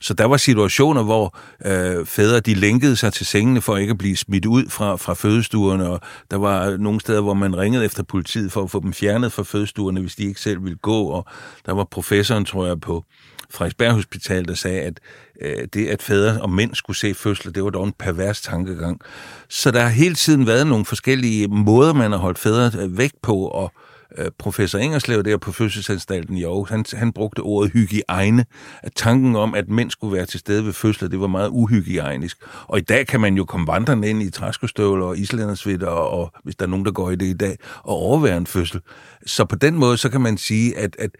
[0.00, 1.36] Så der var situationer, hvor
[1.66, 5.14] øh, fædre de lænkede sig til sengene for ikke at blive smidt ud fra, fra
[5.14, 8.92] fødestuerne, og der var nogle steder, hvor man ringede efter politiet for at få dem
[8.92, 11.24] fjernet fra fødestuerne, hvis de ikke selv ville gå, og
[11.66, 13.04] der var professoren, tror jeg, på
[13.50, 15.00] Frederiksberg Hospital, der sagde, at
[15.40, 19.00] øh, det, at fædre og mænd skulle se fødsler, det var dog en pervers tankegang.
[19.48, 23.12] Så der har hele tiden været nogle forskellige måder, man har holdt fædre øh, væk
[23.22, 27.72] på, og øh, Øh, professor Ingerslev der på fødselsanstalten i Aarhus, han, han brugte ordet
[27.72, 28.44] hygiejne,
[28.82, 32.38] at tanken om, at mænd skulle være til stede ved fødsler, det var meget uhygiejnisk.
[32.66, 36.32] Og i dag kan man jo komme vandrende ind i træskostøvler og islændersvitter, og, og
[36.44, 38.80] hvis der er nogen, der går i det i dag, og overvære en fødsel.
[39.26, 41.10] Så på den måde, så kan man sige, at, at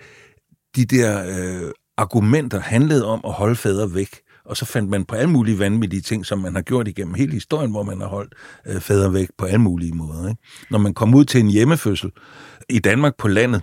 [0.76, 4.20] de der øh, argumenter handlede om at holde fædre væk.
[4.44, 7.33] Og så fandt man på alle mulige vanvittige ting, som man har gjort igennem hele
[7.33, 8.35] historien, hvor man har holdt
[8.66, 10.29] øh, fædre væk på alle mulige måder.
[10.29, 10.42] Ikke?
[10.70, 12.11] Når man kom ud til en hjemmefødsel
[12.70, 13.62] i Danmark på landet,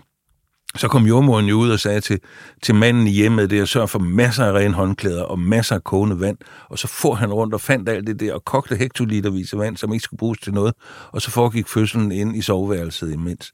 [0.75, 2.19] så kom jordmoren jo ud og sagde til,
[2.63, 5.75] til manden i hjemmet, det er at sørge for masser af rene håndklæder og masser
[5.75, 6.37] af kogende vand.
[6.69, 9.77] Og så får han rundt og fandt alt det der og kogte hektolitervis af vand,
[9.77, 10.73] som ikke skulle bruges til noget.
[11.11, 13.53] Og så foregik fødslen ind i soveværelset imens.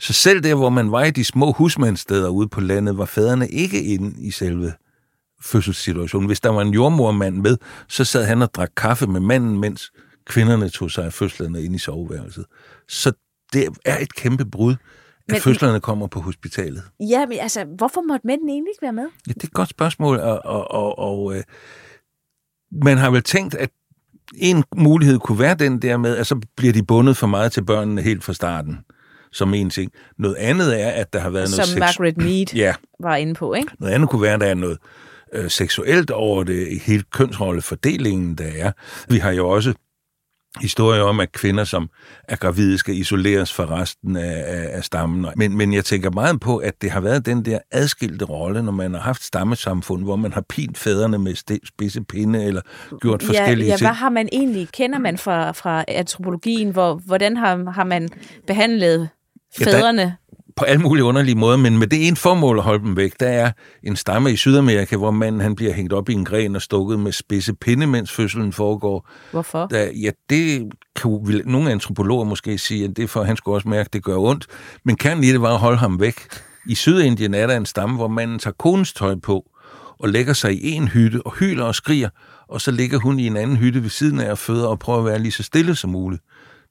[0.00, 3.48] Så selv der, hvor man var i de små husmandssteder ude på landet, var fædrene
[3.48, 4.72] ikke inde i selve
[5.42, 6.26] fødselssituationen.
[6.26, 7.56] Hvis der var en jordmormand med,
[7.88, 9.90] så sad han og drak kaffe med manden, mens
[10.26, 12.44] kvinderne tog sig af fødslerne ind i soveværelset.
[12.88, 13.12] Så
[13.52, 14.78] det er et kæmpe brud, at
[15.32, 16.82] Men- fødslerne kommer på hospitalet.
[17.00, 19.08] Ja, men altså, hvorfor måtte mændene egentlig ikke være med?
[19.26, 21.42] Ja, det er et godt spørgsmål, og, og, og, og øh,
[22.84, 23.70] man har vel tænkt, at
[24.36, 27.64] en mulighed kunne være den der med, at så bliver de bundet for meget til
[27.64, 28.78] børnene helt fra starten,
[29.32, 29.92] som en ting.
[30.18, 33.54] Noget andet er, at der har været noget Som Margaret Mead Ja, var inde på,
[33.54, 33.68] ikke?
[33.78, 34.78] noget andet kunne være, at der er noget
[35.34, 38.72] øh, seksuelt over det, hele kønsrollefordelingen, der er.
[39.08, 39.74] Vi har jo også
[40.60, 41.90] historier om, at kvinder, som
[42.28, 45.26] er gravide, skal isoleres fra resten af, af, af stammen.
[45.36, 48.72] Men, men jeg tænker meget på, at det har været den der adskilte rolle, når
[48.72, 51.34] man har haft stammesamfund, hvor man har pint fædrene med
[51.66, 52.60] spidse pinde, eller
[53.00, 53.88] gjort forskellige ja, ja, ting.
[53.88, 58.08] hvad har man egentlig, kender man fra, fra antropologien, hvor, hvordan har, har man
[58.46, 59.08] behandlet
[59.60, 60.16] Ja, der- fædrene?
[60.60, 63.28] På alle mulige underlige måder, men med det ene formål at holde dem væk, der
[63.28, 66.62] er en stamme i Sydamerika, hvor manden han bliver hængt op i en gren og
[66.62, 69.08] stukket med spidse pinde, mens fødslen foregår.
[69.30, 69.66] Hvorfor?
[69.66, 73.36] Der, ja, det kan vil nogle antropologer måske sige, at det er for, at han
[73.36, 74.46] skulle også mærke, at det gør ondt.
[74.84, 76.14] Men kernen i det var at holde ham væk.
[76.66, 79.50] I Sydindien er der en stamme, hvor manden tager konens tøj på
[79.98, 82.08] og lægger sig i en hytte og hyler og skriger,
[82.48, 84.98] og så ligger hun i en anden hytte ved siden af og føder og prøver
[84.98, 86.22] at være lige så stille som muligt.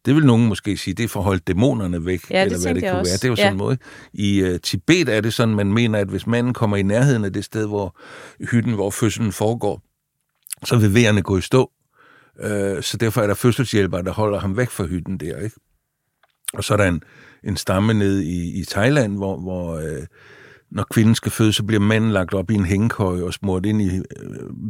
[0.05, 2.59] Det vil nogen måske sige, det er for at holde dæmonerne væk, Ja, det eller
[2.65, 3.11] hvad det kunne også.
[3.11, 3.17] være.
[3.17, 3.41] Det er jo Ja.
[3.41, 3.77] sådan en måde.
[4.13, 7.33] I uh, Tibet er det sådan, man mener, at hvis manden kommer i nærheden af
[7.33, 7.97] det sted, hvor
[8.51, 9.81] hytten, hvor fødslen foregår,
[10.65, 11.71] så vil vejerne gå i stå.
[12.43, 15.55] Øh, så derfor er der fødselshjælpere, der holder ham væk fra hytten der, ikke?
[16.53, 17.01] Og så er der en,
[17.43, 20.03] en stamme nede i, i Thailand, hvor, hvor øh,
[20.71, 23.81] når kvinden skal føde, så bliver manden lagt op i en hængekøj og smurt ind
[23.81, 24.03] i øh,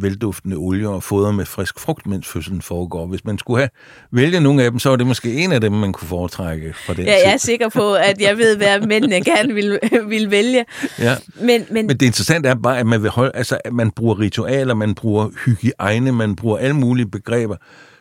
[0.01, 3.07] velduftende olie og fodret med frisk frugt, mens fødslen foregår.
[3.07, 3.69] Hvis man skulle have
[4.11, 6.93] vælge nogle af dem, så var det måske en af dem, man kunne foretrække fra
[6.93, 10.65] den Ja, jeg er sikker på, at jeg ved, hvad mændene gerne vil, vil vælge.
[10.99, 11.15] Ja.
[11.41, 14.19] Men, men, Men det interessante er bare, at man, vil holde, altså, at man bruger
[14.19, 17.55] ritualer, man bruger hygiejne, man bruger alle mulige begreber,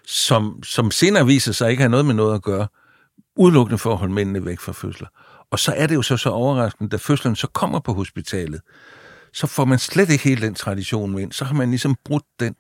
[0.07, 2.67] som, som senere viser sig ikke have noget med noget at gøre,
[3.37, 5.09] udelukkende for at holde mændene væk fra fødsler.
[5.51, 8.61] Og så er det jo så så overraskende, da fødslen så kommer på hospitalet,
[9.33, 11.33] så får man slet ikke helt den tradition med ind.
[11.33, 12.55] Så har man ligesom brudt den.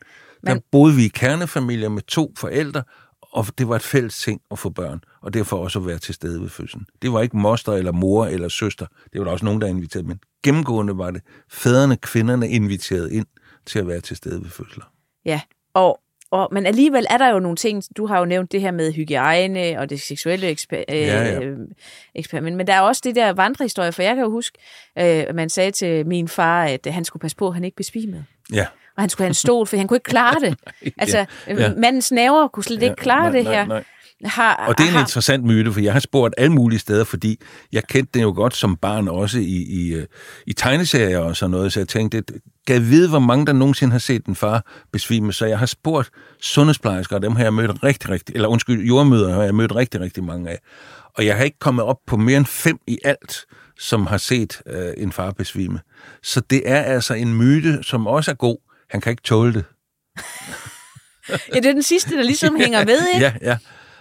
[0.47, 2.83] Der Men- boede vi i kernefamilier med to forældre,
[3.23, 6.15] og det var et fælles ting at få børn, og derfor også at være til
[6.15, 6.87] stede ved fødslen.
[7.03, 8.87] Det var ikke moster eller mor eller søster.
[9.13, 13.27] Det var der også nogen, der inviterede, men gennemgående var det fædrene, kvinderne inviteret ind
[13.67, 14.85] til at være til stede ved fødsler.
[15.25, 15.41] Ja,
[15.75, 16.01] og,
[16.31, 18.93] og, men alligevel er der jo nogle ting, du har jo nævnt det her med
[18.93, 21.41] hygiejne og det seksuelle eksper- Ja, ja.
[21.41, 21.59] øh,
[22.15, 24.59] eksperiment, men der er også det der vandrehistorie, for jeg kan jo huske,
[24.99, 28.25] øh, man sagde til min far, at han skulle passe på, at han ikke besvimede.
[28.53, 28.67] Ja,
[28.97, 30.55] Og han skulle have en stol, for han kunne ikke klare det.
[30.99, 31.55] Altså, Ja.
[31.63, 31.75] ja.
[31.77, 33.67] mandens naver kunne slet ikke klare nej, det nej, her.
[33.67, 33.85] nej.
[34.25, 37.05] Har, Og det er en har, interessant myte, for jeg har spurgt alle mulige steder,
[37.05, 37.41] fordi
[37.73, 40.07] jeg kendte det jo godt som barn også i, i, øh,
[40.47, 42.41] i tegneserier og sådan noget, så jeg tænkte, kan
[42.75, 46.11] jeg vide, hvor mange der nogensinde har set en far besvime, så jeg har spurgt
[46.43, 50.01] sundhedsplejersker, og dem har jeg mødt rigtig, rigtig, eller undskyld, jordmøder har jeg mødt rigtig,
[50.01, 50.59] rigtig mange af.
[51.17, 53.47] Og jeg har ikke kommet op på mere end fem i alt,
[53.79, 55.81] som har set øh, en far besvime.
[56.23, 58.57] Så det er altså en myte, som også er god.
[58.91, 59.65] Han kan ikke tåle det.
[61.55, 63.27] ja, det er den sidste, der ligesom hænger med, ikke?
[63.27, 63.57] Ja, ja.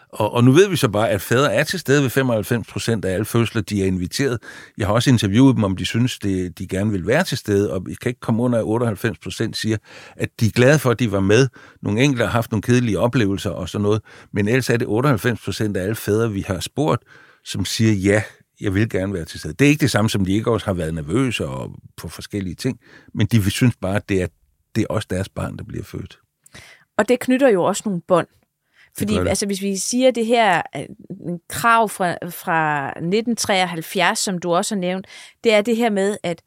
[0.10, 3.06] Og, og nu ved vi så bare, at fædre er til stede ved 95 procent
[3.06, 4.40] af alle fødsler, de er inviteret.
[4.78, 7.74] Jeg har også interviewet dem, om de synes, det, de gerne vil være til stede,
[7.74, 9.78] og vi kan ikke komme under, at 98 procent siger,
[10.16, 11.48] at de er glade for, at de var med.
[11.82, 14.02] Nogle enkelte har haft nogle kedelige oplevelser og sådan noget,
[14.34, 17.04] men ellers er det 98 procent af alle fædre, vi har spurgt,
[17.44, 18.22] som siger, ja,
[18.62, 19.54] jeg vil gerne være til stede.
[19.54, 22.56] Det er ikke det samme, som de ikke også har været nervøse og på forskellige
[22.56, 22.80] ting,
[23.14, 24.28] men de synes bare, at det er,
[24.76, 26.20] det er også deres barn, der bliver født.
[26.98, 28.28] Og det knytter jo også nogle bånd.
[28.98, 30.62] Fordi altså, hvis vi siger det her
[31.28, 35.08] en krav fra, fra 1973, som du også har nævnt,
[35.44, 36.42] det er det her med, at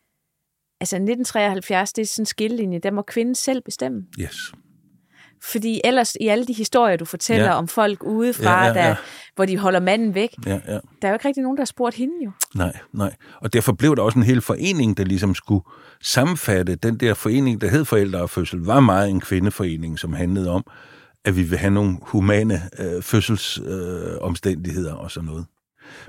[0.81, 4.03] altså 1973, det er sådan en skillelinje, der må kvinden selv bestemme.
[4.21, 4.37] Yes.
[5.43, 7.51] Fordi ellers i alle de historier, du fortæller Ja.
[7.51, 7.59] ja.
[7.59, 8.89] om folk udefra, Ja, ja, ja.
[8.89, 8.95] Der,
[9.35, 10.73] hvor de holder manden væk, Ja, ja.
[10.73, 12.31] der er jo ikke rigtig nogen, der har spurgt hende jo.
[12.55, 13.15] Nej, nej.
[13.41, 15.65] Og derfor blev der også en hel forening, der ligesom skulle
[16.03, 16.75] sammenfatte.
[16.75, 20.65] Den der forening, der hed Forældre og Fødsel, var meget en kvindeforening, som handlede om,
[21.25, 25.47] at vi vil have nogle humane øh, fødselsomstændigheder øh, omstændigheder og sådan noget.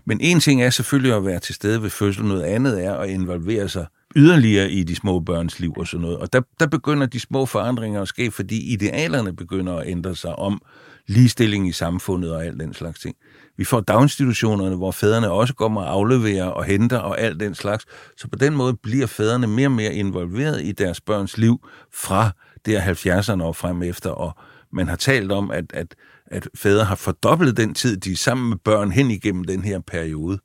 [0.06, 3.10] Men en ting er selvfølgelig at være til stede ved fødsel, noget andet er at
[3.10, 3.86] involvere sig
[4.16, 6.18] yderligere i de små børns liv og sådan noget.
[6.18, 10.36] Og der, der begynder de små forandringer at ske, fordi idealerne begynder at ændre sig
[10.36, 10.62] om
[11.08, 13.16] ligestilling i samfundet og alt den slags ting.
[13.58, 17.86] Vi får daginstitutionerne, hvor fædrene også kommer og afleverer og henter og alt den slags.
[18.18, 22.32] Så på den måde bliver fædrene mere og mere involveret i deres børns liv fra
[22.66, 24.10] der 70'erne og frem efter.
[24.10, 24.38] Og
[24.74, 25.96] man har talt om, at, at,
[26.26, 29.80] at fædre har fordoblet den tid, de er sammen med børn hen igennem den her
[29.80, 30.40] periode.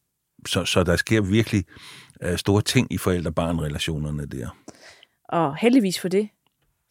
[0.47, 1.65] Så, så der sker virkelig
[2.27, 4.49] uh, store ting i forældre-barn-relationerne der.
[5.29, 6.29] Og heldigvis for det.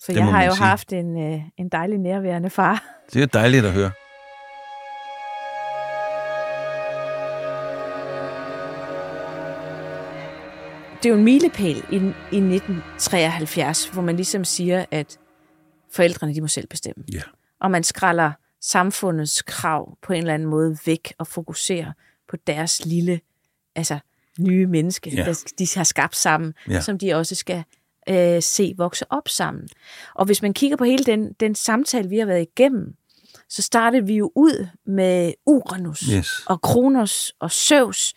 [0.05, 0.65] For Det jeg har jo sige.
[0.65, 2.83] haft en, øh, en dejlig nærværende far.
[3.13, 3.91] Det er dejligt at høre.
[11.05, 11.95] det er jo en milepæl i,
[12.31, 15.17] i 1973, hvor man ligesom siger, at
[15.95, 17.03] forældrene de må selv bestemme.
[17.13, 17.21] Ja.
[17.61, 18.31] Og man skralder
[18.61, 21.91] samfundets krav på en eller anden måde væk og fokuserer
[22.29, 23.19] på deres lille,
[23.75, 23.99] altså
[24.39, 25.25] nye menneske, Ja.
[25.25, 26.81] der de har skabt sammen, Ja.
[26.81, 27.63] som de også skal
[28.09, 29.67] øh, se vokse op sammen.
[30.15, 32.95] Og hvis man kigger på hele den, den samtale, vi har været igennem,
[33.49, 36.43] så startede vi jo ud med Uranus Yes.
[36.45, 38.13] og Kronos og Zeus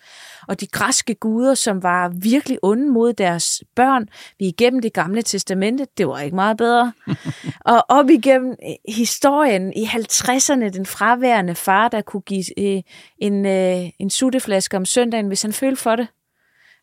[0.48, 4.08] og de græske guder, som var virkelig onde mod deres børn.
[4.38, 6.92] Vi er igennem det gamle testamente, det var ikke meget bedre.
[7.60, 12.82] og op igennem øh, historien i 50'erne, den fraværende far, der kunne give øh,
[13.18, 16.08] en, øh, en sutteflaske om søndagen, hvis han følte for det.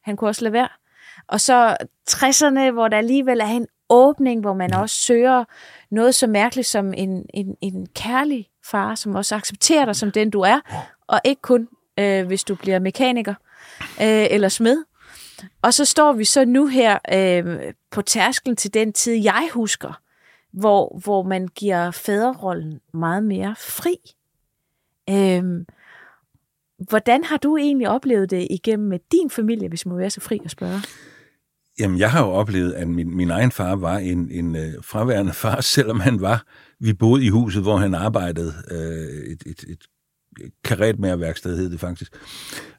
[0.04, 0.70] Han kunne også lade være.
[1.28, 1.78] Og så
[2.10, 5.44] 60'erne, hvor der alligevel er en åbning, hvor man også søger
[5.92, 10.30] noget så mærkeligt som en, en, en kærlig far, som også accepterer dig som den,
[10.30, 10.60] du er,
[11.08, 11.68] og ikke kun,
[12.00, 13.34] øh, hvis du bliver mekaniker
[14.02, 14.84] øh, eller smed.
[15.62, 20.02] Og så står vi så nu her øh, på tærsklen til den tid, jeg husker,
[20.60, 23.96] hvor, hvor man giver fædrerollen meget mere fri.
[25.10, 25.66] Øhm,
[26.90, 30.22] hvordan har du egentlig oplevet det igennem med din familie, hvis man må være så
[30.22, 30.80] fri at spørge?
[31.80, 35.34] Jamen, jeg har jo oplevet, at min, min egen far var en, en øh, fraværende
[35.44, 36.46] far, selvom han var,
[36.80, 39.86] vi boede i huset, hvor han arbejdede, øh, et, et, et
[40.64, 42.16] karetmærværksted hed det faktisk.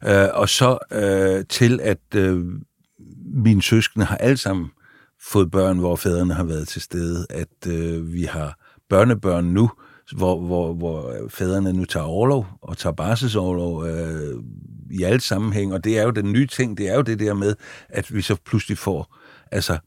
[0.06, 2.44] Øh, og så øh, til, at øh,
[3.24, 4.70] mine søskende har alle sammen
[5.22, 8.58] fået børn, hvor fædrene har været til stede, at øh, vi har
[8.88, 9.70] børnebørn nu,
[10.16, 14.42] hvor, hvor, hvor fædrene nu tager overlov og tager barselsoverlov øh,
[14.90, 17.34] i alle sammenhæng, og det er jo den nye ting, det er jo det der
[17.34, 17.54] med,
[17.88, 19.16] at vi så pludselig får,
[19.52, 19.78] altså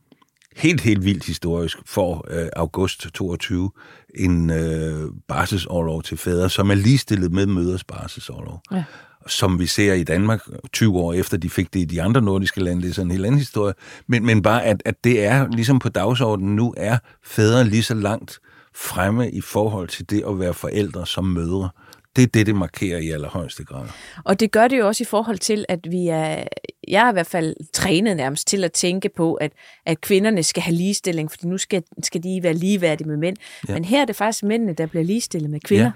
[0.55, 3.71] helt, helt vildt historisk, for øh, august 22
[4.15, 8.61] en øh, barselsoverlov til fædre, som er ligestillet med møders barselsoverlov.
[8.71, 8.83] Ja
[9.29, 10.41] som vi ser i Danmark
[10.73, 12.81] 20 år efter, de fik det i de andre nordiske lande.
[12.81, 13.73] Det er sådan en helt anden historie.
[14.07, 17.93] Men, men bare, at, at det er ligesom på dagsordenen nu, er fædre lige så
[17.93, 18.39] langt
[18.75, 21.69] fremme i forhold til det at være forældre som mødre.
[22.15, 23.87] Det er det, det markerer i allerhøjeste grad.
[24.25, 26.43] Og det gør det jo også i forhold til, at vi er,
[26.87, 29.51] jeg er i hvert fald trænet nærmest til at tænke på, at,
[29.85, 33.37] at kvinderne skal have ligestilling, fordi nu skal, skal de være ligeværdige med mænd.
[33.67, 33.73] Ja.
[33.73, 35.85] Men her er det faktisk mændene, der bliver ligestillet med kvinder.
[35.85, 35.91] Ja.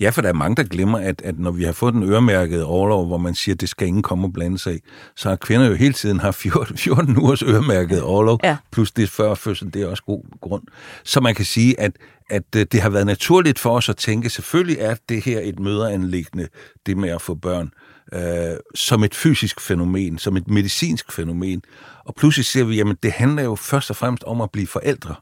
[0.00, 2.64] Ja, for der er mange, der glemmer, at, at når vi har fået den øremærkede
[2.64, 4.78] overlov, hvor man siger, at det skal ingen komme og blande sig i,
[5.16, 8.56] så har kvinder jo hele tiden haft 14, 14 ugers øremærket overlov, ja.
[8.72, 10.62] plus det før fødsel, det er også god grund.
[11.04, 11.92] Så man kan sige, at,
[12.30, 15.58] at øh, det har været naturligt for os at tænke, selvfølgelig er det her et
[15.58, 16.48] møderanlæggende,
[16.86, 17.70] det med at få børn,
[18.12, 21.62] øh, som et fysisk fænomen, som et medicinsk fænomen.
[22.04, 25.14] Og pludselig ser vi, at det handler jo først og fremmest om at blive forældre.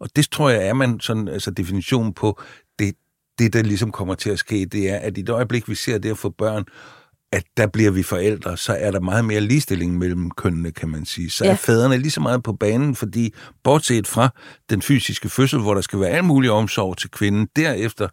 [0.00, 2.40] Og det tror jeg er man sådan, altså definitionen på,
[3.40, 5.98] det, der ligesom kommer til at ske, det er, at i det øjeblik, vi ser
[5.98, 6.64] det at få børn,
[7.32, 11.04] at der bliver vi forældre, så er der meget mere ligestilling mellem kønnene, kan man
[11.04, 11.30] sige.
[11.30, 11.50] Så ja.
[11.50, 13.34] er fædrene lige så meget på banen, fordi
[13.64, 14.28] bortset fra
[14.70, 18.08] den fysiske fødsel, hvor der skal være al mulig omsorg til kvinden, derefter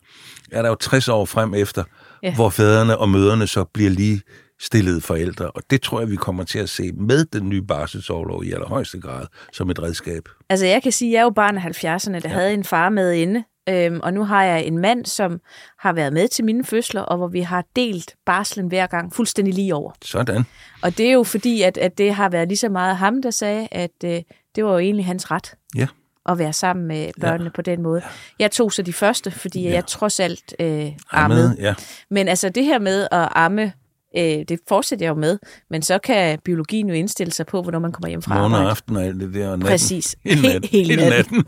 [0.51, 1.83] er der jo 60 år frem efter,
[2.23, 2.35] ja.
[2.35, 4.21] hvor fædrene og møderne så bliver lige
[4.61, 5.51] stillede forældre.
[5.51, 8.99] Og det tror jeg, vi kommer til at se med den nye barselsårlov i allerhøjeste
[8.99, 10.29] grad som et redskab.
[10.49, 12.29] Altså jeg kan sige, at jeg er jo barn af 70'erne, der ja.
[12.29, 15.41] havde en far med inde, Øhm, og nu har jeg en mand, som
[15.79, 19.53] har været med til mine fødsler, og hvor vi har delt barslen hver gang fuldstændig
[19.53, 19.91] lige over.
[20.01, 20.43] Sådan.
[20.81, 23.31] Og det er jo fordi, at, at det har været lige så meget ham, der
[23.31, 24.21] sagde, at øh,
[24.55, 25.53] det var jo egentlig hans ret.
[25.75, 25.87] Ja
[26.29, 27.49] at være sammen med børnene ja.
[27.49, 28.01] på den måde.
[28.39, 29.73] Jeg tog så de første, fordi ja.
[29.73, 31.55] jeg trods alt øh, ammede.
[31.59, 31.73] Ja.
[32.09, 33.73] Men altså det her med at amme
[34.17, 35.37] Øh, det fortsætter jeg jo med,
[35.69, 38.69] men så kan biologien jo indstille sig på, hvornår man kommer hjem fra Morgen og
[38.69, 39.49] aften og alt det der.
[39.49, 39.73] Og natten.
[39.73, 40.15] Præcis.
[40.25, 40.69] Hele natten.
[40.71, 41.45] Hele natten.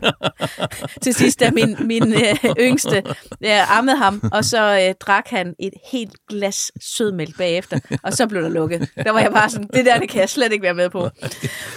[1.02, 3.02] Til sidst, da min, min øh, yngste
[3.40, 8.26] jeg ammede ham, og så øh, drak han et helt glas sødmælk bagefter, og så
[8.26, 8.88] blev der lukket.
[8.96, 11.08] Der var jeg bare sådan, det der, det kan jeg slet ikke være med på.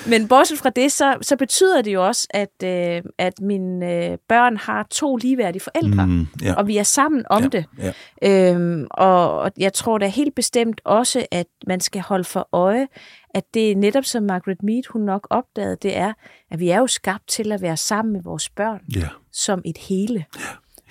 [0.08, 4.18] Men bortset fra det, så, så betyder det jo også, at, øh, at mine øh,
[4.30, 6.54] børn har to ligeværdige forældre, mm, ja.
[6.54, 7.66] og vi er sammen om ja, det.
[7.78, 8.52] Ja.
[8.52, 12.88] Øhm, og, og jeg tror da helt bestemt også, at man skal holde for øje,
[13.30, 16.14] at det er netop som Margaret Mead, hun nok opdagede, det er,
[16.52, 19.10] at vi er jo skabt til at være sammen med vores børn ja.
[19.32, 20.26] som et hele.
[20.40, 20.42] Ja,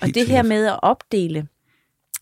[0.01, 1.47] og det her med at opdele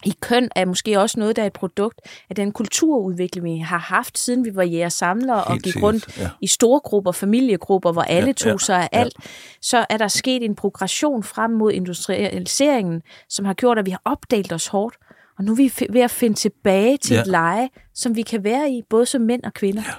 [0.05, 3.77] i køn er måske også noget, der er et produkt af den kulturudvikling, vi har
[3.77, 6.29] haft, siden vi var jægersamlere og gik rundt ja.
[6.41, 9.13] i store grupper, familiegrupper, hvor alle ja, tog ja, sig af alt.
[9.23, 9.29] Ja.
[9.61, 14.01] Så er der sket en progression frem mod industrialiseringen, som har gjort, at vi har
[14.05, 14.95] opdelt os hårdt.
[15.37, 17.21] Og nu er vi ved at finde tilbage til ja.
[17.21, 19.81] et leje, som vi kan være i, både som mænd og kvinder.
[19.85, 19.93] Ja.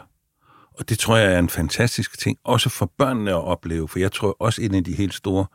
[0.79, 4.13] Og det tror jeg er en fantastisk ting, også for børnene at opleve, for jeg
[4.13, 5.47] tror også en af de helt store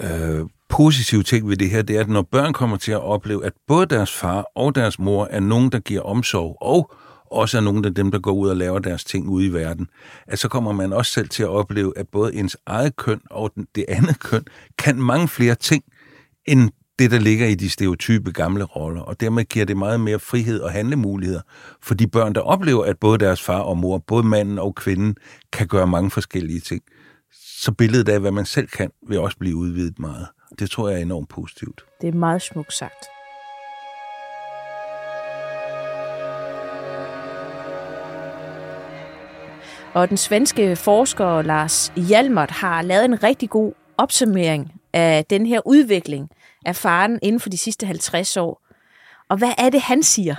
[0.00, 3.46] øh, positive ting ved det her, det er, at når børn kommer til at opleve,
[3.46, 6.92] at både deres far og deres mor er nogen, der giver omsorg, og
[7.30, 9.88] også er nogle af dem, der går ud og laver deres ting ude i verden,
[10.26, 13.52] at så kommer man også selv til at opleve, at både ens eget køn og
[13.74, 14.44] det andet køn
[14.78, 15.84] kan mange flere ting,
[16.44, 20.18] end det, der ligger i de stereotype gamle roller, og dermed giver det meget mere
[20.18, 21.40] frihed og handlemuligheder
[21.82, 25.16] for de børn, der oplever, at både deres far og mor, både manden og kvinden,
[25.52, 26.82] kan gøre mange forskellige ting.
[27.62, 30.26] Så billedet af, hvad man selv kan, vil også blive udvidet meget.
[30.58, 31.84] Det tror jeg er enormt positivt.
[32.00, 33.06] Det er meget smukt sagt.
[39.94, 45.66] Og den svenske forsker Lars Hjalmert har lavet en rigtig god opsummering af den her
[45.66, 46.28] udvikling
[46.66, 48.66] af faren inden for de sidste 50 år.
[49.28, 50.34] Og hvad er det, han siger?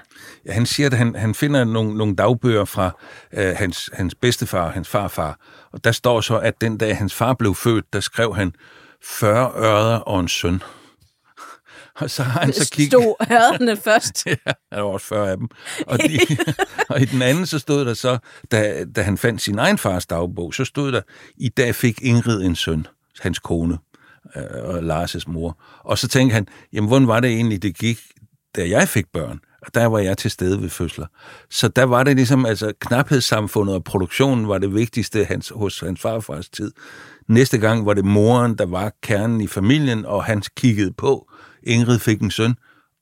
[0.45, 2.91] Ja, han siger, at han, han finder nogle, nogle dagbøger fra
[3.33, 5.39] øh, hans, hans bedstefar, hans farfar.
[5.73, 8.53] Og der står så, at den dag hans far blev født, der skrev han
[9.03, 10.61] 40 ørder og en søn.
[11.99, 12.91] Og så har han så kigget...
[12.91, 14.25] Stod ørerne først?
[14.25, 15.47] ja, der var også 40 af dem.
[15.87, 16.19] Og, de,
[16.89, 18.17] og i den anden, så stod der så,
[18.51, 21.01] da, da han fandt sin egen fars dagbog, så stod der,
[21.37, 22.87] i dag fik Ingrid en søn,
[23.19, 23.77] hans kone
[24.35, 25.59] Øh, og Lars' mor.
[25.79, 27.99] Og så tænkte han, jamen, hvordan var det egentlig, det gik,
[28.55, 29.39] da jeg fik børn?
[29.67, 31.05] og der var jeg til stede ved fødsler.
[31.49, 36.01] Så der var det ligesom, altså knaphedssamfundet og produktionen var det vigtigste hans, hos hans
[36.01, 36.71] farfars tid.
[37.27, 41.31] Næste gang var det moren, der var kernen i familien, og han kiggede på.
[41.63, 42.55] Ingrid fik en søn,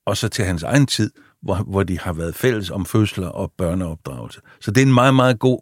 [0.05, 1.11] og så til hans egen tid,
[1.41, 4.41] hvor, hvor de har været fælles om fødsler og børneopdragelse.
[4.61, 5.59] Så det er en meget, meget god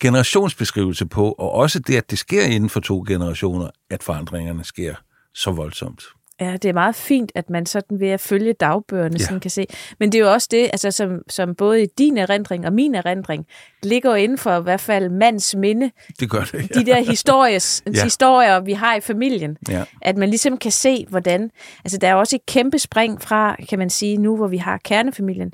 [0.00, 4.94] generationsbeskrivelse på, og også det, at det sker inden for to generationer, at forandringerne sker
[5.34, 6.02] så voldsomt.
[6.40, 9.24] Ja, det er meget fint, at man sådan ved at følge dagbøgerne Ja.
[9.24, 9.66] sådan kan se.
[10.00, 12.94] Men det er jo også det, altså, som, som både i din erindring og min
[12.94, 13.46] erindring,
[13.82, 15.90] ligger jo inden for i hvert fald mands minde,
[16.20, 16.80] Det gør det, ja.
[16.80, 17.92] de der histories, Ja.
[17.96, 18.04] ja.
[18.04, 19.56] historier, vi har i familien.
[19.68, 19.84] Ja.
[20.02, 21.50] At man ligesom kan se, hvordan...
[21.84, 24.80] Altså, der er også et kæmpe spring fra, kan man sige, nu hvor vi har
[24.84, 25.52] kernefamilien.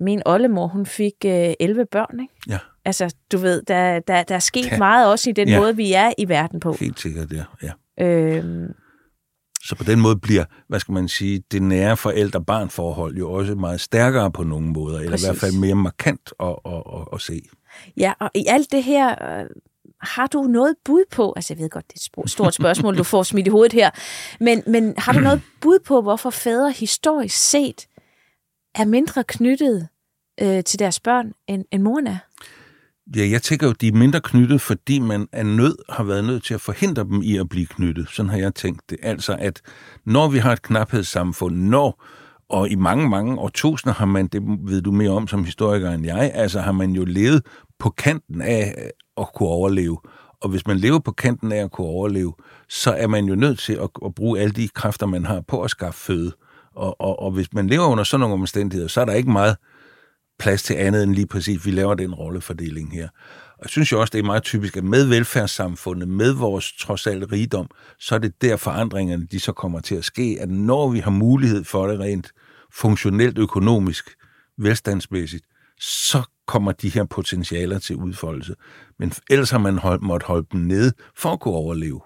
[0.00, 2.34] Min oldemor, hun fik øh, 11 børn, ikke?
[2.48, 4.78] Ja, Altså, du ved, der, der, der er sket Ja.
[4.78, 5.60] meget også i den Ja.
[5.60, 6.72] måde, vi er i verden på.
[6.80, 7.44] helt sikkert, ja.
[7.62, 8.04] ja.
[8.06, 8.74] Øhm,
[9.64, 13.80] Så på den måde bliver, hvad skal man sige, det nære forældre-barn-forhold jo også meget
[13.80, 15.26] stærkere på nogle måder, eller Præcis.
[15.26, 17.42] i hvert fald mere markant at, at, at, at se.
[17.96, 19.46] Ja, og i alt det her, øh,
[20.00, 23.02] har du noget bud på, altså jeg ved godt, det er et stort spørgsmål, du
[23.04, 23.90] får smidt i hovedet her,
[24.40, 27.86] men, men har du noget bud på, hvorfor fædre historisk set
[28.74, 29.88] er mindre knyttet
[30.40, 32.16] øh, til deres børn, end, end moren er?
[33.16, 36.44] Ja, jeg tænker jo, de er mindre knyttet, fordi man er nød, har været nødt
[36.44, 38.08] til at forhindre dem i at blive knyttet.
[38.08, 38.98] Sådan har jeg tænkt det.
[39.02, 39.60] Altså, at
[40.04, 42.04] når vi har et knaphedssamfund, når,
[42.48, 46.06] og i mange, mange årtusinder har man, det ved du mere om som historiker end
[46.06, 47.42] jeg, altså har man jo levet
[47.78, 49.98] på kanten af at kunne overleve.
[50.40, 52.34] Og hvis man lever på kanten af at kunne overleve,
[52.68, 55.62] så er man jo nødt til at, at bruge alle de kræfter, man har på
[55.62, 56.32] at skaffe føde.
[56.74, 59.56] Og, og, og hvis man lever under sådan nogle omstændigheder, så er der ikke meget
[60.38, 63.08] plads til andet end lige præcis, vi laver den rollefordeling her.
[63.52, 67.06] Og jeg synes jo også, det er meget typisk, at med velfærdssamfundet, med vores trods
[67.06, 70.90] alt rigdom, så er det der forandringerne, de så kommer til at ske, at når
[70.90, 72.32] vi har mulighed for det rent
[72.72, 74.10] funktionelt, økonomisk,
[74.58, 75.44] velstandsmæssigt,
[75.80, 78.54] så kommer de her potentialer til udfoldelse.
[78.98, 82.00] Men ellers har man hold, måtte holde dem nede for at kunne overleve.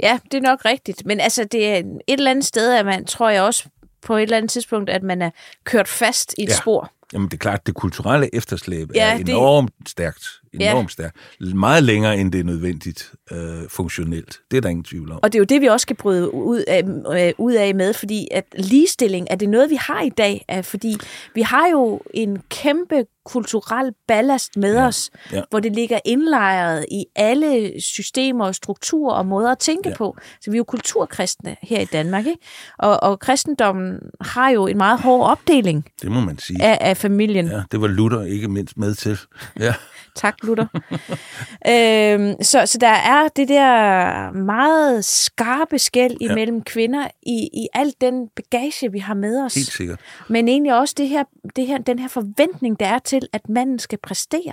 [0.00, 3.04] Ja, det er nok rigtigt, men altså det er et eller andet sted, at man,
[3.04, 3.68] tror jeg også
[4.04, 5.30] på et eller andet tidspunkt, at man er
[5.64, 6.54] kørt fast i et Ja.
[6.54, 6.90] spor.
[7.12, 10.26] Jamen, det er klart, det kulturelle efterslæb Ja, er det- enormt stærkt.
[10.60, 11.16] Enormt stærkt.
[11.40, 13.38] Meget længere, end det er nødvendigt øh,
[13.68, 14.40] funktionelt.
[14.50, 15.18] Det er der ingen tvivl om.
[15.22, 16.82] Og det er jo det, vi også skal bryde ud af,
[17.28, 20.44] øh, ud af med, fordi at ligestilling, er det noget, vi har i dag?
[20.48, 20.96] Er, fordi
[21.34, 25.42] vi har jo en kæmpe kulturel ballast med Ja, os, ja.
[25.50, 29.94] hvor det ligger indlejret i alle systemer og strukturer og måder at tænke ja.
[29.96, 30.16] på.
[30.40, 32.38] Så vi er jo kulturkristne her i Danmark, ikke?
[32.78, 36.62] Og, og kristendommen har jo en meget hård opdeling Det må man sige.
[36.64, 37.46] af, af familien.
[37.46, 39.18] Ja, det var Luther ikke mindst med til.
[39.60, 39.74] Ja,
[40.14, 40.66] Tak, Luther.
[41.72, 46.30] øhm, så, så der er det der meget skarpe skæld Ja.
[46.32, 49.54] imellem kvinder i, i al den bagage, vi har med os.
[49.54, 50.00] helt sikkert.
[50.28, 51.24] Men egentlig også det her,
[51.56, 54.52] det her, den her forventning, der er til, at manden skal præstere.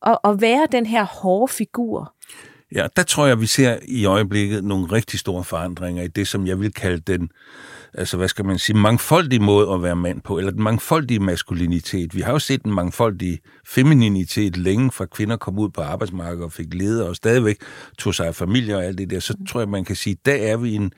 [0.00, 2.14] Og, og være den her hårde figur.
[2.74, 6.46] Ja, der tror jeg, vi ser i øjeblikket nogle rigtig store forandringer i det, som
[6.46, 7.30] jeg vil kalde den,
[7.98, 12.14] altså hvad skal man sige, mangfoldig måde at være mand på, eller den mangfoldige maskulinitet.
[12.14, 16.52] Vi har jo set den mangfoldige femininitet længe, fra kvinder kom ud på arbejdsmarkedet og
[16.52, 17.56] fik leder og stadigvæk
[17.98, 19.20] tog sig af familie og alt det der.
[19.20, 20.92] Så tror jeg, man kan sige, der er vi en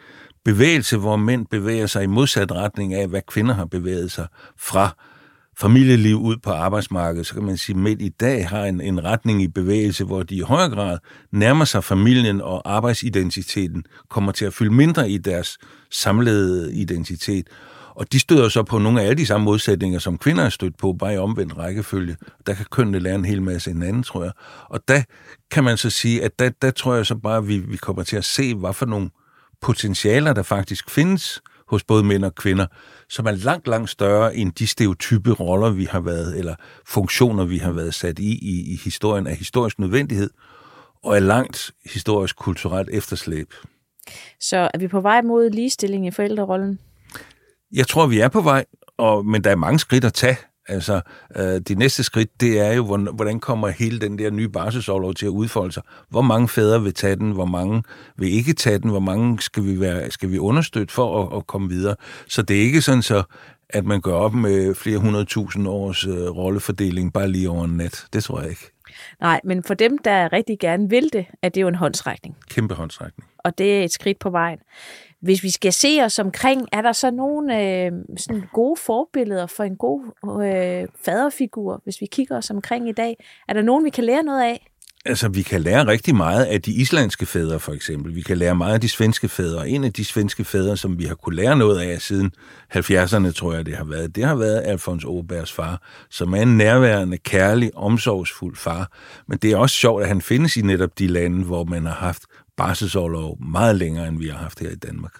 [0.45, 4.27] bevægelse, hvor mænd bevæger sig i modsat retning af, hvad kvinder har bevæget sig
[4.59, 4.97] fra
[5.59, 9.05] familieliv ud på arbejdsmarkedet, så kan man sige, at mænd i dag har en, en
[9.05, 10.99] retning i bevægelse, hvor de i højere grad
[11.33, 15.59] nærmer sig familien, og arbejdsidentiteten kommer til at fylde mindre i deres
[15.91, 17.47] samlede identitet.
[17.95, 20.77] Og de støder så på nogle af alle de samme modsætninger, som kvinder er stødt
[20.77, 22.17] på, bare i omvendt rækkefølge.
[22.47, 24.33] Der kan kønnene lære en hel masse hinanden, tror jeg.
[24.69, 25.03] Og der
[25.51, 28.03] kan man så sige, at der, der tror jeg så bare, at vi, vi kommer
[28.03, 29.11] til at se, hvad for nogle
[29.61, 32.67] potentialer, der faktisk findes hos både mænd og kvinder,
[33.09, 36.55] som er langt, langt større end de stereotype roller, vi har været, eller
[36.87, 40.31] funktioner, vi har været sat i, i, i historien af historisk nødvendighed,
[41.03, 43.55] og er langt historisk kulturelt efterslæb.
[44.41, 46.79] Så er vi på vej mod ligestilling i forældrerollen?
[47.73, 48.65] Jeg tror, vi er på vej,
[48.99, 50.37] og, men der er mange skridt at tage.
[50.69, 51.01] Altså,
[51.37, 55.15] øh, det næste skridt, det er jo, hvordan, hvordan kommer hele den der nye barselsårlov
[55.15, 55.83] til at udfolde sig?
[56.09, 57.33] Hvor mange fædre vil tage den?
[57.33, 57.83] Hvor mange
[58.17, 58.91] vil ikke tage den?
[58.91, 61.97] Hvor mange skal vi, være, skal vi understøtte for at, at komme videre?
[62.29, 63.23] Så det er ikke sådan så,
[63.69, 68.07] at man gør op med flere hundredtusind års øh, rollefordeling bare lige over en nat.
[68.13, 68.71] Det tror jeg ikke.
[69.21, 72.37] Nej, men for dem, der rigtig gerne vil det, er det jo en håndsrækning.
[72.49, 73.30] Kæmpe håndsrækning.
[73.45, 74.59] Og det er et skridt på vejen.
[75.21, 79.65] Hvis vi skal se os omkring, er der så nogle øh, sådan gode forbilleder for
[79.65, 83.17] en god øh, faderfigur, hvis vi kigger os omkring i dag?
[83.49, 84.71] Er der nogen, vi kan lære noget af?
[85.05, 88.15] Altså, vi kan lære rigtig meget af de islandske fædre, for eksempel.
[88.15, 89.69] Vi kan lære meget af de svenske fædre.
[89.69, 92.33] En af de svenske fædre, som vi har kunne lære noget af siden
[92.77, 96.57] 70'erne, tror jeg, det har været, det har været Alfons Åbergs far, som er en
[96.57, 98.93] nærværende, kærlig, omsorgsfuld far.
[99.27, 101.95] Men det er også sjovt, at han findes i netop de lande, hvor man har
[101.95, 102.23] haft
[102.61, 105.15] barselsårlov meget længere, end vi har haft her i Danmark.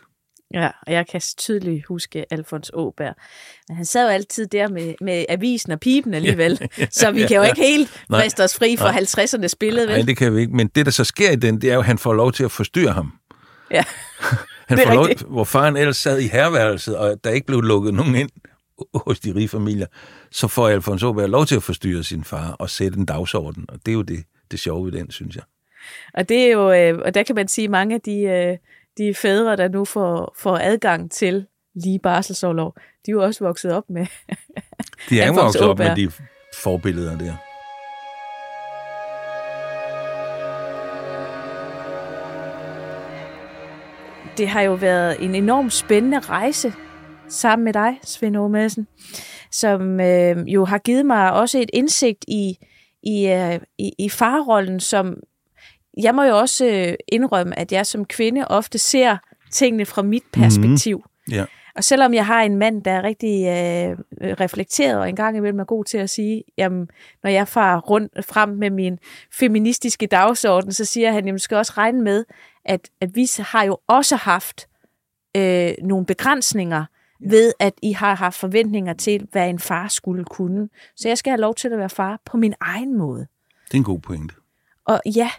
[0.55, 3.15] Ja, og jeg kan tydeligt huske Alfons Åberg.
[3.69, 7.11] Men han sad jo altid der med, med avisen og pipen alligevel, ja, ja, så
[7.11, 9.97] vi kan jo ikke helt friste os fri fra 50'ernes billede, vel?
[9.97, 10.53] Nej, det kan vi ikke.
[10.53, 12.45] Men det, der så sker i den, det er jo, at han får lov til
[12.45, 13.13] at forstyrre ham.
[13.71, 13.85] Ja,
[14.69, 15.29] Han får lov, rigtigt.
[15.29, 18.31] hvor faren ellers sad i herværelset, og der ikke blev lukket nogen ind
[18.95, 19.87] hos de rige familier,
[20.31, 23.65] så får Alfons Åberg lov til at forstyrre sin far og sætte en dagsorden.
[23.69, 25.45] Og det er jo det, det sjove ved den, synes jeg.
[26.15, 28.57] Og det er jo, øh, og der kan man sige, mange af de, øh,
[28.99, 32.75] de fædre, der nu får, får adgang til lige barselsårlov,
[33.07, 34.07] de er jo også vokset op med.
[35.11, 36.11] De er jo vokset op med de
[36.63, 37.35] forbilleder der.
[44.37, 46.73] Det har jo været en enormt spændende rejse
[47.29, 48.87] sammen med dig, Svend Aage Madsen,
[49.51, 52.59] som øh, jo har givet mig også et indsigt i,
[53.03, 55.17] i, øh, i, i farrollen, som
[56.03, 59.17] jeg må jo også øh, indrømme, at jeg som kvinde ofte ser
[59.51, 60.97] tingene fra mit perspektiv.
[61.27, 61.33] Mm.
[61.33, 61.45] Ja.
[61.75, 63.97] Og selvom jeg har en mand, der er rigtig øh,
[64.41, 66.89] reflekteret og engang imellem er god til at sige, jamen,
[67.23, 68.99] når jeg farer rundt frem med min
[69.33, 72.25] feministiske dagsorden, så siger han, jamen, skal også regne med,
[72.65, 74.69] at, at vi har jo også haft
[75.37, 76.85] øh, nogle begrænsninger
[77.21, 80.69] ved, at I har haft forventninger til, hvad en far skulle kunne.
[80.97, 83.27] Så jeg skal have lov til at være far på min egen måde.
[83.65, 84.35] Det er en god pointe.
[84.85, 85.31] Og ja,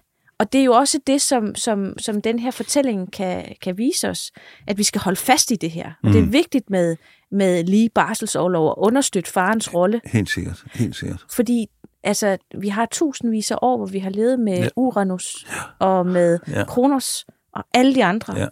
[0.41, 4.09] og det er jo også det, som, som, som den her fortælling kan, kan vise
[4.09, 4.31] os,
[4.67, 5.91] at vi skal holde fast i det her.
[6.03, 6.95] Og det er vigtigt med,
[7.31, 10.63] med lige barselsårlov og understøtte farens rolle, Helt sikkert.
[10.73, 11.25] Helt sikkert.
[11.31, 11.67] fordi
[12.03, 14.63] altså, vi har tusindvis af år, hvor vi har levet med Ja.
[14.63, 14.69] ja.
[14.75, 15.45] Uranus
[15.79, 16.59] og med Ja.
[16.59, 16.65] ja.
[16.65, 17.25] Kronos
[17.55, 18.37] og alle de andre.
[18.37, 18.47] Ja.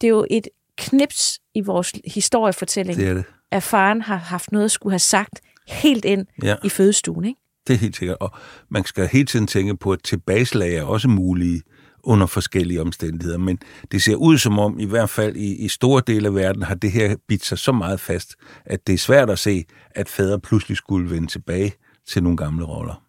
[0.00, 3.24] Det er jo et knips i vores historiefortælling, Det er det.
[3.50, 6.56] at faren har haft noget at skulle have sagt helt ind Ja.
[6.64, 7.24] i fødestuen.
[7.24, 7.40] Ikke?
[7.66, 8.16] Det er helt sikkert.
[8.20, 8.30] Og
[8.68, 11.62] man skal hele tiden tænke på, at tilbageslag er også mulige
[12.02, 13.38] under forskellige omstændigheder.
[13.38, 13.58] Men
[13.92, 16.74] det ser ud som om, i hvert fald i, i store dele af verden, har
[16.74, 20.40] det her bidt sig så meget fast, at det er svært at se, at fædre
[20.40, 21.72] pludselig skulle vende tilbage
[22.08, 23.02] til nogle gamle roller.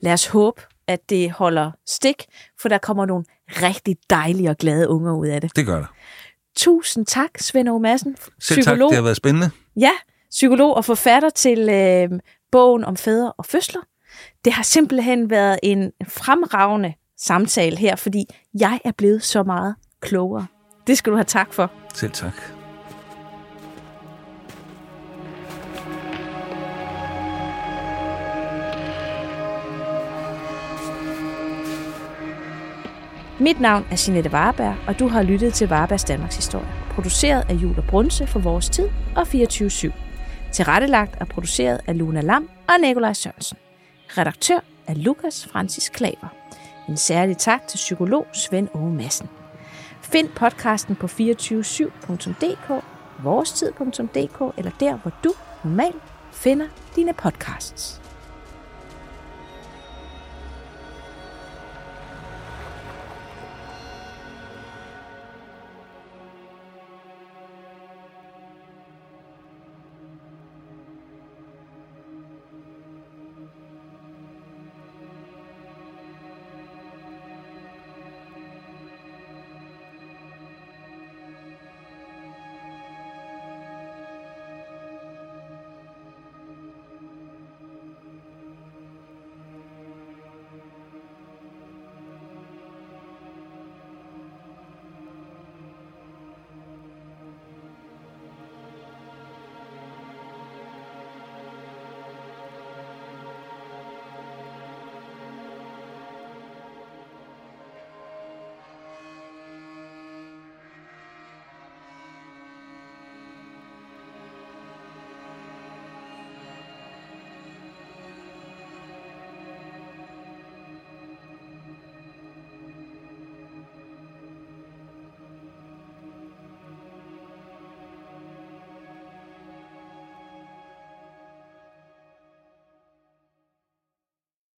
[0.00, 2.24] Lad os håbe, at det holder stik,
[2.60, 5.56] for der kommer nogle rigtig dejlige og glade unger ud af det.
[5.56, 5.94] Det gør der.
[6.56, 9.50] Tusind tak, Svend Aage Madsen, Selv tak, det har været spændende.
[9.76, 9.90] Ja,
[10.30, 12.20] psykolog og forfatter til øh,
[12.52, 13.80] bogen om fædre og fødsler.
[14.44, 18.24] Det har simpelthen været en fremragende samtale her, fordi
[18.60, 20.46] jeg er blevet så meget klogere.
[20.86, 21.70] Det skal du have tak for.
[21.94, 22.34] Selv tak.
[33.40, 36.68] Mit navn er Jeanette Varberg, og du har lyttet til Varbergs Danmarks Historie.
[36.90, 40.09] Produceret af Jule Brunse for Vores Tid og 24-7.
[40.52, 43.56] Tilrettelagt og produceret af Luna Lam og Nikolaj Sørensen.
[44.08, 46.28] Redaktør er Lukas Francis Klaver.
[46.88, 49.28] En særlig tak til psykolog Svend Aage Madsen.
[50.02, 52.84] Find podcasten på 247.dk,
[53.22, 55.32] vorestid.dk eller der, hvor du
[55.64, 58.00] normalt finder dine podcasts.